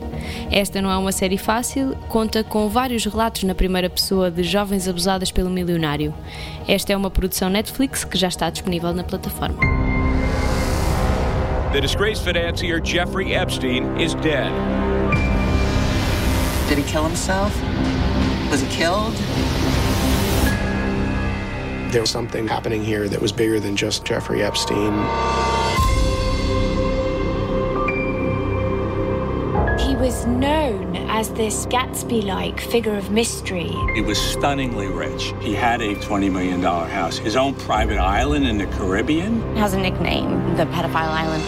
Esta 0.51 0.82
não 0.82 0.91
é 0.91 0.97
uma 0.97 1.13
série 1.13 1.38
fácil, 1.38 1.95
conta 2.10 2.43
com 2.43 2.67
vários 2.67 3.06
relatos 3.06 3.43
na 3.43 3.56
primeira 3.56 3.89
pessoa 3.89 4.30
de 4.30 4.43
jovens 4.43 4.88
abusadas 4.88 5.32
pelo 5.32 5.49
milionário. 5.49 6.13
Esta 6.67 6.91
é 6.91 6.97
uma 6.97 7.10
produção 7.10 7.49
Netflix 7.49 8.04
que 8.04 8.17
já 8.17 8.27
está 8.27 8.49
disponível 8.49 8.93
na 8.93 9.04
plataforma. 9.04 9.81
The 11.71 11.79
disgraced 11.79 12.25
financier 12.25 12.81
Jeffrey 12.81 13.34
Epstein 13.34 13.97
is 13.97 14.13
dead. 14.15 14.51
Did 16.67 16.77
he 16.77 16.84
kill 16.84 17.05
himself? 17.05 17.55
Was 18.51 18.60
he 18.60 18.67
killed? 18.67 19.13
There 21.93 22.01
was 22.01 22.10
something 22.10 22.45
happening 22.45 22.84
here 22.84 23.07
that 23.07 23.21
was 23.21 23.31
bigger 23.31 23.62
than 23.62 23.77
just 23.77 24.03
Jeffrey 24.03 24.43
Epstein. 24.43 25.61
Was 30.21 30.27
known 30.27 30.95
as 31.10 31.31
this 31.34 31.65
Gatsby 31.65 32.23
like 32.23 32.60
figure 32.60 32.95
of 32.95 33.10
mystery. 33.10 33.75
He 33.95 34.01
was 34.01 34.21
stunningly 34.21 34.86
rich. 34.86 35.34
He 35.39 35.55
had 35.55 35.81
a 35.81 35.95
$20 35.95 36.31
million 36.31 36.62
house, 36.62 37.17
his 37.17 37.36
own 37.36 37.55
private 37.55 37.97
island 37.97 38.45
in 38.45 38.60
the 38.60 38.67
Caribbean. 38.67 39.41
It 39.53 39.57
has 39.57 39.73
a 39.73 39.79
nickname, 39.79 40.55
the 40.57 40.65
Pedophile 40.65 41.10
Island. 41.10 41.43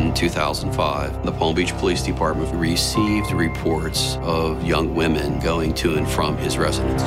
In 0.00 0.14
2005, 0.14 1.24
the 1.24 1.32
Palm 1.32 1.56
Beach 1.56 1.72
Police 1.72 2.02
Department 2.02 2.54
received 2.54 3.32
reports 3.32 4.16
of 4.20 4.64
young 4.64 4.94
women 4.94 5.40
going 5.40 5.74
to 5.74 5.96
and 5.96 6.08
from 6.08 6.36
his 6.36 6.56
residence. 6.56 7.02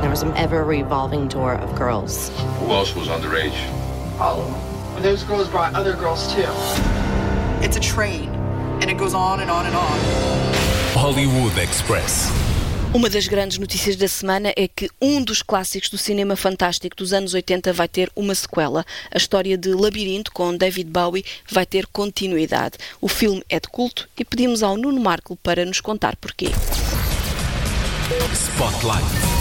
There 0.00 0.10
was 0.10 0.22
an 0.22 0.32
ever 0.36 0.64
revolving 0.64 1.28
door 1.28 1.54
of 1.54 1.72
girls. 1.78 2.30
Who 2.58 2.72
else 2.72 2.96
was 2.96 3.06
underage? 3.06 3.54
All 4.18 4.40
of 4.40 4.50
them. 4.50 4.67
Those 5.02 5.22
girls 5.22 5.48
brought 5.48 5.74
other 5.74 5.94
girls 5.94 6.26
too. 6.34 6.50
It's 7.62 7.76
a 7.76 7.80
train, 7.80 8.28
and 8.82 8.90
it 8.90 8.98
goes 8.98 9.14
on 9.14 9.38
and 9.38 9.48
on 9.48 9.64
and 9.64 9.76
on. 9.76 9.96
Hollywood 10.92 11.56
Express. 11.56 12.28
Uma 12.92 13.08
das 13.08 13.28
grandes 13.28 13.58
notícias 13.58 13.94
da 13.94 14.08
semana 14.08 14.52
é 14.56 14.66
que 14.66 14.90
um 15.00 15.22
dos 15.22 15.40
clássicos 15.40 15.88
do 15.88 15.96
cinema 15.96 16.34
fantástico 16.34 16.96
dos 16.96 17.12
anos 17.12 17.32
80 17.32 17.72
vai 17.72 17.86
ter 17.86 18.10
uma 18.16 18.34
sequela. 18.34 18.84
A 19.14 19.16
história 19.18 19.56
de 19.56 19.72
Labirinto 19.72 20.32
com 20.32 20.56
David 20.56 20.90
Bowie 20.90 21.24
vai 21.48 21.64
ter 21.64 21.86
continuidade. 21.86 22.76
O 23.00 23.06
filme 23.06 23.44
é 23.48 23.60
de 23.60 23.68
culto 23.68 24.08
e 24.18 24.24
pedimos 24.24 24.64
ao 24.64 24.76
Nuno 24.76 25.00
Marco 25.00 25.36
para 25.36 25.64
nos 25.64 25.80
contar 25.80 26.16
porquê. 26.16 26.48
Spotlight. 28.32 29.37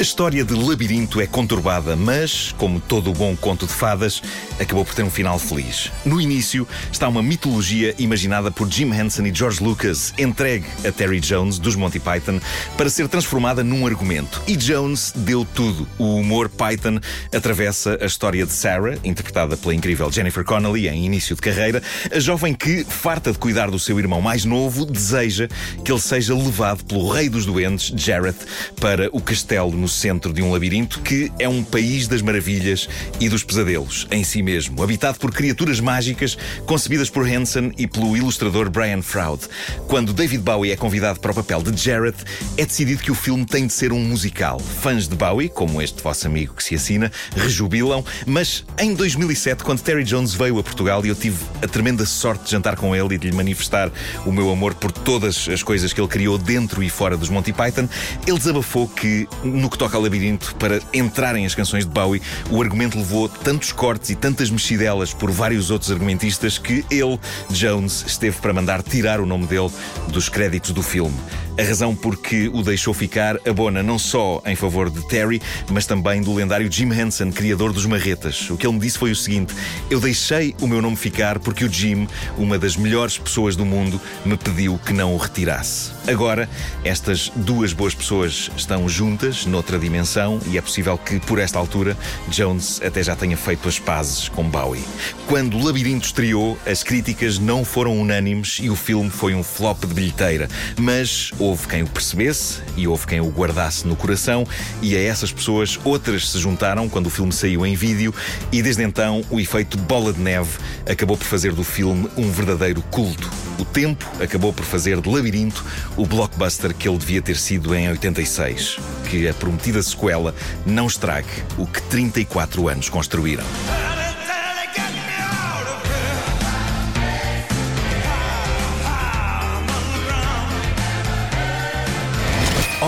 A 0.00 0.02
história 0.02 0.42
de 0.42 0.54
Labirinto 0.54 1.20
é 1.20 1.26
conturbada, 1.26 1.94
mas, 1.94 2.54
como 2.56 2.80
todo 2.80 3.12
bom 3.12 3.36
conto 3.36 3.66
de 3.66 3.72
fadas, 3.74 4.22
acabou 4.58 4.82
por 4.82 4.94
ter 4.94 5.02
um 5.02 5.10
final 5.10 5.38
feliz. 5.38 5.92
No 6.06 6.18
início 6.18 6.66
está 6.90 7.06
uma 7.06 7.22
mitologia 7.22 7.94
imaginada 7.98 8.50
por 8.50 8.66
Jim 8.66 8.94
Henson 8.94 9.26
e 9.26 9.34
George 9.34 9.62
Lucas, 9.62 10.14
entregue 10.16 10.64
a 10.88 10.90
Terry 10.90 11.20
Jones, 11.20 11.58
dos 11.58 11.76
Monty 11.76 12.00
Python, 12.00 12.40
para 12.78 12.88
ser 12.88 13.08
transformada 13.08 13.62
num 13.62 13.86
argumento. 13.86 14.40
E 14.46 14.56
Jones 14.56 15.12
deu 15.14 15.44
tudo. 15.44 15.86
O 15.98 16.16
humor 16.16 16.48
Python 16.48 16.98
atravessa 17.30 17.98
a 18.00 18.06
história 18.06 18.46
de 18.46 18.52
Sarah, 18.52 18.96
interpretada 19.04 19.54
pela 19.54 19.74
incrível 19.74 20.10
Jennifer 20.10 20.44
Connelly 20.44 20.88
em 20.88 21.04
início 21.04 21.36
de 21.36 21.42
carreira, 21.42 21.82
a 22.10 22.18
jovem 22.18 22.54
que, 22.54 22.84
farta 22.84 23.32
de 23.32 23.38
cuidar 23.38 23.70
do 23.70 23.78
seu 23.78 23.98
irmão 23.98 24.22
mais 24.22 24.46
novo, 24.46 24.86
deseja 24.86 25.46
que 25.84 25.92
ele 25.92 26.00
seja 26.00 26.34
levado 26.34 26.86
pelo 26.86 27.06
rei 27.12 27.28
dos 27.28 27.44
doentes, 27.44 27.92
Jareth, 27.94 28.46
para 28.80 29.10
o 29.12 29.20
castelo 29.20 29.72
no 29.72 29.89
centro 29.90 30.32
de 30.32 30.42
um 30.42 30.52
labirinto 30.52 31.00
que 31.00 31.30
é 31.38 31.48
um 31.48 31.62
país 31.62 32.06
das 32.08 32.22
maravilhas 32.22 32.88
e 33.18 33.28
dos 33.28 33.42
pesadelos 33.42 34.06
em 34.10 34.24
si 34.24 34.42
mesmo, 34.42 34.82
habitado 34.82 35.18
por 35.18 35.32
criaturas 35.32 35.80
mágicas 35.80 36.36
concebidas 36.66 37.10
por 37.10 37.26
Hansen 37.26 37.72
e 37.76 37.86
pelo 37.86 38.16
ilustrador 38.16 38.70
Brian 38.70 39.02
Froud. 39.02 39.42
Quando 39.86 40.12
David 40.12 40.42
Bowie 40.42 40.72
é 40.72 40.76
convidado 40.76 41.20
para 41.20 41.32
o 41.32 41.34
papel 41.34 41.62
de 41.62 41.76
Jareth, 41.76 42.24
é 42.56 42.64
decidido 42.64 43.02
que 43.02 43.10
o 43.10 43.14
filme 43.14 43.44
tem 43.44 43.66
de 43.66 43.72
ser 43.72 43.92
um 43.92 44.00
musical. 44.00 44.58
Fãs 44.58 45.08
de 45.08 45.16
Bowie, 45.16 45.48
como 45.48 45.82
este 45.82 46.02
vosso 46.02 46.26
amigo 46.26 46.54
que 46.54 46.64
se 46.64 46.74
assina, 46.74 47.10
rejubilam, 47.34 48.04
mas 48.26 48.64
em 48.78 48.94
2007, 48.94 49.64
quando 49.64 49.80
Terry 49.80 50.04
Jones 50.04 50.34
veio 50.34 50.58
a 50.58 50.62
Portugal 50.62 51.04
e 51.04 51.08
eu 51.08 51.14
tive 51.14 51.38
a 51.62 51.66
tremenda 51.66 52.06
sorte 52.06 52.44
de 52.44 52.50
jantar 52.50 52.76
com 52.76 52.94
ele 52.94 53.14
e 53.14 53.18
de 53.18 53.30
lhe 53.30 53.36
manifestar 53.36 53.90
o 54.24 54.32
meu 54.32 54.50
amor 54.50 54.74
por 54.74 54.92
todas 54.92 55.48
as 55.48 55.62
coisas 55.62 55.92
que 55.92 56.00
ele 56.00 56.08
criou 56.08 56.38
dentro 56.38 56.82
e 56.82 56.90
fora 56.90 57.16
dos 57.16 57.28
Monty 57.28 57.52
Python, 57.52 57.88
ele 58.26 58.38
desabafou 58.38 58.88
que, 58.88 59.28
no 59.42 59.68
que 59.68 59.78
toca 59.80 59.96
ao 59.96 60.02
labirinto, 60.02 60.54
para 60.56 60.78
entrarem 60.92 61.46
as 61.46 61.54
canções 61.54 61.86
de 61.86 61.90
Bowie, 61.90 62.20
o 62.50 62.60
argumento 62.60 62.98
levou 62.98 63.30
tantos 63.30 63.72
cortes 63.72 64.10
e 64.10 64.14
tantas 64.14 64.50
mexidelas 64.50 65.14
por 65.14 65.30
vários 65.30 65.70
outros 65.70 65.90
argumentistas 65.90 66.58
que 66.58 66.84
ele, 66.90 67.18
Jones, 67.48 68.04
esteve 68.06 68.36
para 68.42 68.52
mandar 68.52 68.82
tirar 68.82 69.22
o 69.22 69.26
nome 69.26 69.46
dele 69.46 69.70
dos 70.08 70.28
créditos 70.28 70.72
do 70.72 70.82
filme. 70.82 71.16
A 71.60 71.62
razão 71.62 71.94
por 71.94 72.16
que 72.16 72.48
o 72.54 72.62
deixou 72.62 72.94
ficar 72.94 73.36
abona 73.46 73.82
não 73.82 73.98
só 73.98 74.42
em 74.46 74.56
favor 74.56 74.88
de 74.88 75.06
Terry, 75.06 75.42
mas 75.70 75.84
também 75.84 76.22
do 76.22 76.32
lendário 76.32 76.72
Jim 76.72 76.90
Henson, 76.90 77.30
criador 77.30 77.74
dos 77.74 77.84
Marretas. 77.84 78.48
O 78.48 78.56
que 78.56 78.66
ele 78.66 78.72
me 78.72 78.80
disse 78.80 78.96
foi 78.96 79.10
o 79.10 79.16
seguinte: 79.16 79.54
Eu 79.90 80.00
deixei 80.00 80.54
o 80.62 80.66
meu 80.66 80.80
nome 80.80 80.96
ficar 80.96 81.38
porque 81.38 81.62
o 81.62 81.70
Jim, 81.70 82.08
uma 82.38 82.58
das 82.58 82.78
melhores 82.78 83.18
pessoas 83.18 83.56
do 83.56 83.66
mundo, 83.66 84.00
me 84.24 84.38
pediu 84.38 84.80
que 84.86 84.94
não 84.94 85.14
o 85.14 85.18
retirasse. 85.18 85.90
Agora, 86.08 86.48
estas 86.82 87.30
duas 87.36 87.74
boas 87.74 87.94
pessoas 87.94 88.50
estão 88.56 88.88
juntas 88.88 89.44
noutra 89.44 89.78
dimensão 89.78 90.40
e 90.46 90.56
é 90.56 90.62
possível 90.62 90.96
que, 90.96 91.20
por 91.20 91.38
esta 91.38 91.58
altura, 91.58 91.94
Jones 92.28 92.80
até 92.82 93.02
já 93.02 93.14
tenha 93.14 93.36
feito 93.36 93.68
as 93.68 93.78
pazes 93.78 94.30
com 94.30 94.44
Bowie. 94.48 94.82
Quando 95.26 95.58
o 95.58 95.64
Labirinto 95.64 96.06
estreou, 96.06 96.58
as 96.66 96.82
críticas 96.82 97.38
não 97.38 97.66
foram 97.66 98.00
unânimes 98.00 98.58
e 98.62 98.70
o 98.70 98.76
filme 98.76 99.10
foi 99.10 99.34
um 99.34 99.42
flop 99.42 99.84
de 99.84 99.92
bilheteira, 99.92 100.48
mas 100.78 101.30
houve 101.50 101.66
quem 101.66 101.82
o 101.82 101.86
percebesse 101.88 102.60
e 102.76 102.86
houve 102.86 103.08
quem 103.08 103.20
o 103.20 103.28
guardasse 103.28 103.84
no 103.84 103.96
coração, 103.96 104.46
e 104.80 104.96
a 104.96 105.02
essas 105.02 105.32
pessoas 105.32 105.80
outras 105.82 106.28
se 106.28 106.38
juntaram 106.38 106.88
quando 106.88 107.08
o 107.08 107.10
filme 107.10 107.32
saiu 107.32 107.66
em 107.66 107.74
vídeo, 107.74 108.14
e 108.52 108.62
desde 108.62 108.84
então 108.84 109.24
o 109.28 109.40
efeito 109.40 109.76
bola 109.76 110.12
de 110.12 110.20
neve 110.20 110.58
acabou 110.88 111.16
por 111.16 111.24
fazer 111.24 111.52
do 111.52 111.64
filme 111.64 112.08
um 112.16 112.30
verdadeiro 112.30 112.80
culto. 112.82 113.28
O 113.58 113.64
tempo 113.64 114.08
acabou 114.22 114.52
por 114.52 114.64
fazer 114.64 115.00
de 115.00 115.08
Labirinto 115.08 115.64
o 115.96 116.06
blockbuster 116.06 116.72
que 116.72 116.88
ele 116.88 116.98
devia 116.98 117.20
ter 117.20 117.36
sido 117.36 117.74
em 117.74 117.90
86. 117.90 118.78
Que 119.10 119.28
a 119.28 119.34
prometida 119.34 119.82
sequela 119.82 120.32
não 120.64 120.86
estrague 120.86 121.28
o 121.58 121.66
que 121.66 121.82
34 121.82 122.68
anos 122.68 122.88
construíram. 122.88 123.44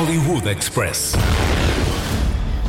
Hollywood 0.02 0.48
Express. 0.48 1.61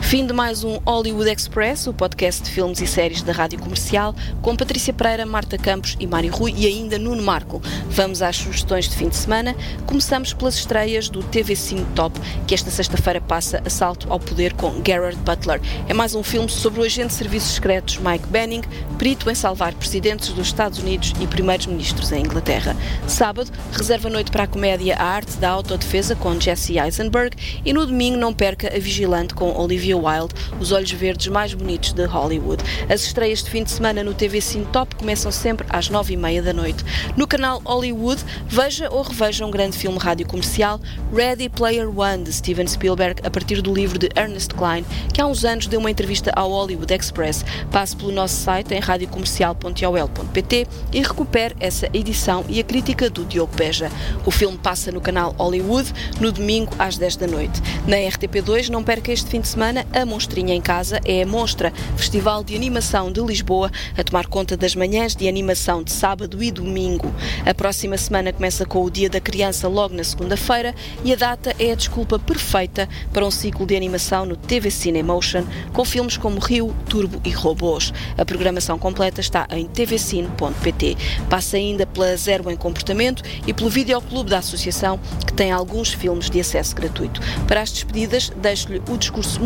Fim 0.04 0.28
de 0.28 0.34
mais 0.34 0.63
um 0.63 0.80
Hollywood 0.86 1.28
Express, 1.32 1.88
o 1.88 1.94
podcast 1.94 2.44
de 2.44 2.52
filmes 2.52 2.80
e 2.82 2.86
séries 2.86 3.24
da 3.24 3.32
Rádio 3.32 3.58
Comercial, 3.58 4.13
com 4.44 4.56
Patrícia 4.56 4.94
Pereira, 4.94 5.26
Marta 5.26 5.58
Campos 5.58 5.98
e 6.00 6.06
Mário 6.06 6.32
Rui 6.32 6.54
e 6.56 6.68
ainda 6.68 7.00
Nuno 7.00 7.24
Marco. 7.24 7.60
Vamos 7.89 8.22
às 8.22 8.36
sugestões 8.36 8.88
de 8.88 8.96
fim 8.96 9.10
de 9.10 9.16
semana. 9.16 9.56
Começamos 9.88 10.32
pelas 10.32 10.56
estreias 10.56 11.10
do 11.10 11.24
TV 11.24 11.56
Cine 11.56 11.84
Top, 11.96 12.20
que 12.46 12.54
esta 12.54 12.70
sexta-feira 12.70 13.20
passa 13.22 13.63
Assalto 13.66 14.06
ao 14.12 14.20
Poder 14.20 14.54
com 14.54 14.84
Gerard 14.86 15.18
Butler. 15.18 15.60
É 15.88 15.96
mais 15.96 16.13
um 16.13 16.22
filme 16.22 16.48
sobre 16.48 16.82
o 16.82 16.84
agente 16.84 17.08
de 17.08 17.13
serviços 17.13 17.56
secretos 17.56 17.98
Mike 17.98 18.28
Benning, 18.28 18.62
perito 19.00 19.32
em 19.32 19.36
salvar 19.36 19.74
presidentes 19.74 20.30
dos 20.30 20.46
Estados 20.46 20.78
Unidos 20.78 21.13
e 21.20 21.26
primeiros 21.26 21.66
ministros 21.66 22.12
em 22.12 22.22
Inglaterra. 22.22 22.76
Sábado, 23.08 23.50
reserva 23.72 24.10
noite 24.10 24.30
para 24.30 24.44
a 24.44 24.48
comédia 24.48 24.96
A 24.96 25.06
Arte 25.06 25.38
da 25.38 25.50
Autodefesa 25.50 26.16
com 26.16 26.39
Jesse 26.39 26.78
Eisenberg 26.78 27.36
e 27.66 27.74
no 27.74 27.84
domingo 27.84 28.18
não 28.18 28.32
perca 28.32 28.68
A 28.68 28.80
Vigilante 28.80 29.34
com 29.34 29.52
Olivia 29.58 30.03
Wild, 30.04 30.34
os 30.60 30.72
olhos 30.72 30.92
verdes 30.92 31.28
mais 31.28 31.54
bonitos 31.54 31.94
de 31.94 32.06
Hollywood. 32.06 32.63
As 32.89 33.02
estreias 33.02 33.44
de 33.44 33.50
fim 33.50 33.63
de 33.63 33.72
semana 33.72 34.04
no 34.04 34.13
TV 34.13 34.42
Cine 34.42 34.66
Top 34.66 34.96
começam 34.96 35.32
sempre 35.32 35.66
às 35.70 35.89
nove 35.89 36.13
e 36.13 36.18
meia 36.18 36.42
da 36.42 36.54
noite. 36.54 36.84
No 37.16 37.26
canal 37.28 37.62
Hollywood, 37.66 38.24
veja 38.48 38.89
ou 38.89 39.02
reveja 39.02 39.46
um 39.46 39.52
grande 39.52 39.78
filme 39.78 39.98
rádio 39.98 40.28
comercial, 40.28 40.80
Ready 41.13 41.50
Player 41.50 41.88
One, 41.89 42.24
de 42.24 42.34
Steven 42.34 42.68
Spielberg, 42.68 43.22
a 43.26 43.30
partir 43.30 43.62
do 43.62 43.74
livro 43.74 43.98
de 43.98 44.10
Ernest 44.16 44.54
Klein, 44.54 44.86
que 45.13 45.22
há 45.22 45.26
uns 45.26 45.46
anos 45.46 45.68
deu 45.68 45.80
uma 45.80 45.92
entrevista 45.92 46.32
ao 46.36 46.50
Hollywood 46.50 46.94
Express. 46.94 47.46
Passe 47.72 47.96
pelo 47.96 48.12
nosso 48.12 48.36
site 48.36 48.74
em 48.74 48.80
radiocomercial.ol.pt 48.80 50.68
e 50.92 51.02
recupere 51.02 51.56
essa 51.60 51.88
edição 51.94 52.44
e 52.50 52.60
a 52.60 52.63
crítica 52.63 53.10
do 53.10 53.24
Diogo 53.26 53.56
Beja. 53.56 53.92
O 54.26 54.32
filme 54.32 54.58
passa 54.58 54.92
no 54.92 55.02
canal 55.02 55.36
Hollywood 55.38 55.92
no 56.20 56.32
domingo 56.32 56.74
às 56.78 56.98
10 56.98 57.16
da 57.18 57.28
noite. 57.28 57.62
Na 57.88 57.98
RTP2, 57.98 58.70
não 58.70 58.84
perca 58.84 59.12
este 59.12 59.30
fim 59.30 59.42
de 59.42 59.48
semana 59.48 59.83
A 59.91 60.06
Monstrinha 60.06 60.54
em 60.54 60.62
Casa 60.62 61.00
é 61.06 61.24
a 61.24 61.26
Monstra, 61.26 61.74
Festival 61.96 62.43
de 62.43 62.56
Animação 62.56 63.12
de 63.12 63.22
Lisboa, 63.22 63.72
a 63.98 64.04
tomar 64.04 64.28
conta 64.28 64.56
das 64.56 64.76
manhãs 64.76 65.15
de 65.15 65.28
animação 65.28 65.84
de 65.84 65.91
sábado 65.91 66.41
e 66.43 66.52
domingo. 66.52 67.13
A 67.46 67.54
próxima 67.54 67.98
semana 67.98 68.32
começa 68.32 68.65
com 68.65 68.84
o 68.84 68.89
Dia 68.89 69.10
da 69.10 69.19
Criança 69.19 69.67
logo 69.67 69.96
na 69.96 70.04
segunda-feira 70.04 70.74
e 71.04 71.12
a 71.12 71.15
data 71.15 71.56
é 71.60 71.72
a 71.72 71.76
desculpa 71.76 72.19
perfeita 72.19 72.88
para 73.12 73.26
um 73.26 73.32
ciclo 73.32 73.65
de 73.65 73.76
animação 73.76 74.26
no 74.26 74.36
TV 74.36 74.69
Cinemotion 74.69 75.43
com 75.72 75.84
filmes 75.84 76.17
como 76.17 76.39
Rio, 76.39 76.74
Turbo 76.88 77.22
e 77.24 77.32
Robôs. 77.32 77.93
A 78.17 78.26
programação 78.26 78.78
completa 78.78 79.22
está 79.22 79.48
em 79.52 79.65
tvcine.pt. 79.67 80.98
Passa 81.30 81.58
ainda 81.58 81.86
pela 81.86 82.15
Zero 82.15 82.50
em 82.50 82.56
Comportamento 82.56 83.24
e 83.48 83.54
pelo 83.54 83.69
Videoclube 83.69 84.30
da 84.30 84.39
Associação, 84.39 85.00
que 85.26 85.34
tem 85.34 85.52
alguns 85.52 85.93
filmes 85.93 86.30
de 86.30 86.39
acesso 86.39 86.76
gratuito. 86.76 87.22
Para 87.48 87.62
as 87.62 87.72
despedidas, 87.72 88.32
deixo-lhe 88.36 88.82
o 88.89 88.98
discurso 88.98 89.41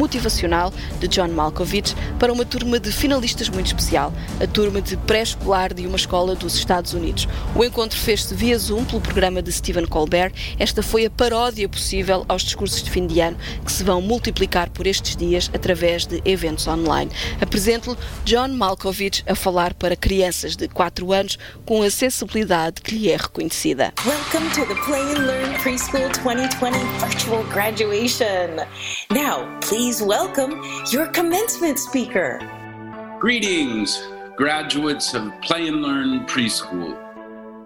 de 1.00 1.08
John 1.08 1.30
Malkovich 1.30 1.96
para 2.20 2.34
uma 2.34 2.44
turma 2.44 2.78
de 2.82 2.92
finalistas 2.92 3.48
muito 3.48 3.68
especial, 3.68 4.14
a 4.42 4.46
turma 4.46 4.82
de 4.82 4.98
pré-escolar 4.98 5.74
de 5.74 5.88
uma 5.88 5.96
escola 5.96 6.36
dos 6.36 6.56
Estados 6.56 6.94
Unidos. 6.94 7.30
O 7.56 7.64
encontro 7.64 7.98
fez-se 7.98 8.36
via 8.36 8.60
Zoom 8.60 8.84
pelo 8.84 9.00
programa 9.00 9.42
de 9.42 9.50
Stephen 9.54 9.86
Colbert. 9.86 10.34
Esta 10.60 10.84
foi 10.84 11.06
a 11.06 11.10
paródia 11.10 11.70
possível 11.70 12.26
aos 12.28 12.42
discursos 12.42 12.84
de 12.84 12.92
fim 12.92 13.08
de 13.08 13.22
ano 13.22 13.38
que 13.66 13.72
se 13.72 13.86
vão 13.86 14.02
multiplicar 14.02 14.70
por 14.70 14.86
estes 14.86 15.16
dias 15.16 15.50
através 15.54 16.06
de 16.06 16.22
eventos 16.26 16.68
online. 16.68 17.10
Apresento-lhe 17.40 17.98
John 18.26 18.50
Malkovich 18.50 19.24
a 19.28 19.34
falar 19.34 19.74
para 19.76 19.96
crianças 19.96 20.58
de 20.58 20.68
4 20.68 21.14
anos 21.14 21.40
com 21.66 21.84
a 21.84 21.90
sensibilidade 21.90 22.82
que 22.82 22.96
lhe 22.96 23.10
é 23.10 23.16
reconhecida. 23.16 23.94
Welcome 24.06 24.50
to 24.50 24.66
the 24.66 24.76
Play 24.84 25.02
and 25.02 25.26
Learn 25.26 25.54
Preschool 25.64 26.10
2020 26.22 26.78
virtual 27.00 27.44
graduation. 27.46 28.58
Now, 29.10 29.48
please 29.62 30.04
welcome 30.04 30.17
your 30.92 31.06
commencement 31.08 31.78
speaker. 31.78 32.40
Greetings, 33.20 34.02
graduates 34.36 35.14
of 35.14 35.32
Play 35.42 35.68
and 35.68 35.84
Learn 35.84 36.26
Preschool. 36.26 36.98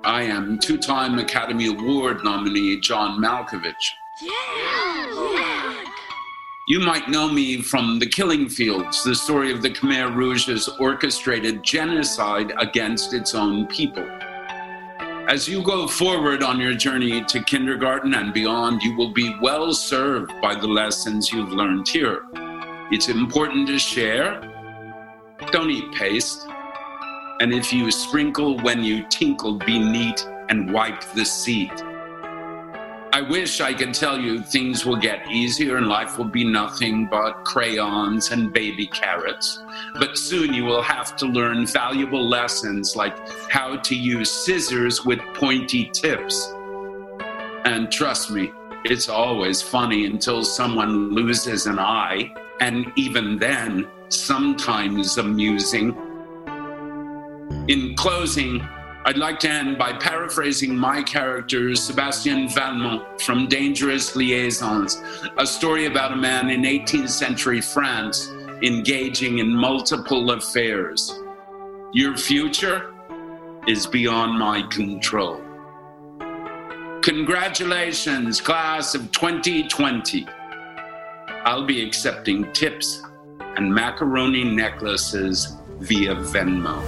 I 0.03 0.23
am 0.23 0.59
two 0.59 0.77
time 0.77 1.17
Academy 1.17 1.67
Award 1.67 2.25
nominee 2.25 2.77
John 2.81 3.21
Malkovich. 3.21 3.73
Yeah. 4.21 5.85
You 6.67 6.81
might 6.81 7.07
know 7.07 7.29
me 7.29 7.61
from 7.61 7.99
The 7.99 8.05
Killing 8.05 8.49
Fields, 8.49 9.01
the 9.01 9.15
story 9.15 9.53
of 9.53 9.61
the 9.61 9.69
Khmer 9.69 10.13
Rouge's 10.13 10.67
orchestrated 10.77 11.63
genocide 11.63 12.51
against 12.57 13.13
its 13.13 13.33
own 13.33 13.65
people. 13.67 14.05
As 15.31 15.47
you 15.47 15.63
go 15.63 15.87
forward 15.87 16.43
on 16.43 16.59
your 16.59 16.73
journey 16.73 17.23
to 17.23 17.41
kindergarten 17.43 18.13
and 18.13 18.33
beyond, 18.33 18.83
you 18.83 18.97
will 18.97 19.13
be 19.13 19.33
well 19.41 19.73
served 19.73 20.33
by 20.41 20.55
the 20.55 20.67
lessons 20.67 21.31
you've 21.31 21.53
learned 21.53 21.87
here. 21.87 22.25
It's 22.91 23.07
important 23.07 23.67
to 23.67 23.79
share. 23.79 24.41
Don't 25.51 25.69
eat 25.69 25.93
paste. 25.93 26.45
And 27.39 27.53
if 27.53 27.71
you 27.71 27.89
sprinkle 27.89 28.59
when 28.59 28.83
you 28.83 29.05
tinkle, 29.07 29.57
be 29.57 29.79
neat 29.79 30.27
and 30.49 30.73
wipe 30.73 31.01
the 31.13 31.23
seat. 31.23 31.71
I 33.13 33.21
wish 33.21 33.61
I 33.61 33.73
could 33.73 33.93
tell 33.93 34.19
you 34.19 34.41
things 34.41 34.85
will 34.85 34.97
get 34.97 35.25
easier 35.31 35.77
and 35.77 35.87
life 35.87 36.17
will 36.17 36.25
be 36.25 36.43
nothing 36.43 37.07
but 37.07 37.45
crayons 37.45 38.31
and 38.31 38.51
baby 38.51 38.87
carrots. 38.87 39.63
But 39.97 40.17
soon 40.17 40.53
you 40.53 40.65
will 40.65 40.81
have 40.81 41.15
to 41.17 41.25
learn 41.27 41.65
valuable 41.67 42.27
lessons 42.27 42.97
like 42.97 43.17
how 43.49 43.77
to 43.77 43.95
use 43.95 44.29
scissors 44.29 45.05
with 45.05 45.19
pointy 45.33 45.89
tips. 45.93 46.53
And 47.63 47.89
trust 47.89 48.31
me, 48.31 48.51
it's 48.83 49.07
always 49.07 49.61
funny 49.61 50.05
until 50.05 50.43
someone 50.43 51.11
loses 51.11 51.67
an 51.67 51.79
eye, 51.79 52.33
and 52.61 52.93
even 52.95 53.39
then, 53.39 53.87
sometimes 54.09 55.17
amusing. 55.17 55.97
In 57.67 57.95
closing, 57.95 58.61
I'd 59.03 59.17
like 59.17 59.39
to 59.39 59.49
end 59.49 59.79
by 59.79 59.93
paraphrasing 59.93 60.77
my 60.77 61.01
character, 61.01 61.75
Sebastian 61.75 62.47
Valmont, 62.49 63.19
from 63.19 63.47
Dangerous 63.47 64.15
Liaisons, 64.15 65.01
a 65.39 65.47
story 65.47 65.87
about 65.87 66.13
a 66.13 66.15
man 66.15 66.51
in 66.51 66.61
18th 66.61 67.09
century 67.09 67.61
France 67.61 68.31
engaging 68.61 69.39
in 69.39 69.49
multiple 69.49 70.29
affairs. 70.29 71.19
Your 71.93 72.15
future 72.15 72.93
is 73.67 73.87
beyond 73.87 74.37
my 74.37 74.61
control. 74.67 75.41
Congratulations, 77.01 78.39
class 78.39 78.93
of 78.93 79.11
2020. 79.11 80.27
I'll 81.45 81.65
be 81.65 81.83
accepting 81.83 82.45
tips 82.53 83.01
and 83.57 83.73
macaroni 83.73 84.43
necklaces 84.43 85.57
via 85.79 86.13
Venmo. 86.13 86.83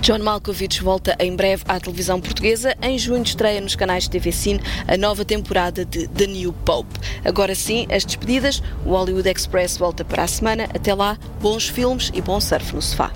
John 0.00 0.20
Malkovich 0.20 0.80
volta 0.82 1.16
em 1.18 1.34
breve 1.34 1.64
à 1.66 1.80
televisão 1.80 2.20
portuguesa. 2.20 2.76
Em 2.80 2.96
junho 2.98 3.22
estreia 3.22 3.60
nos 3.60 3.74
canais 3.74 4.04
de 4.04 4.10
TV 4.10 4.30
Cine 4.30 4.60
a 4.86 4.96
nova 4.96 5.24
temporada 5.24 5.84
de 5.84 6.06
The 6.08 6.26
New 6.26 6.52
Pope. 6.52 6.98
Agora 7.24 7.54
sim, 7.54 7.86
as 7.90 8.04
despedidas. 8.04 8.62
O 8.84 8.90
Hollywood 8.90 9.28
Express 9.28 9.76
volta 9.76 10.04
para 10.04 10.22
a 10.24 10.28
semana. 10.28 10.64
Até 10.64 10.94
lá, 10.94 11.18
bons 11.40 11.68
filmes 11.68 12.10
e 12.14 12.20
bom 12.20 12.40
surf 12.40 12.74
no 12.74 12.82
sofá. 12.82 13.10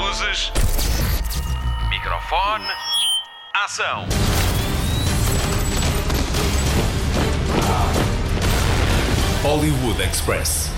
Luzes. 0.00 0.52
Microfone. 1.90 2.64
Ação. 3.54 4.06
Hollywood 9.44 10.00
Express. 10.00 10.73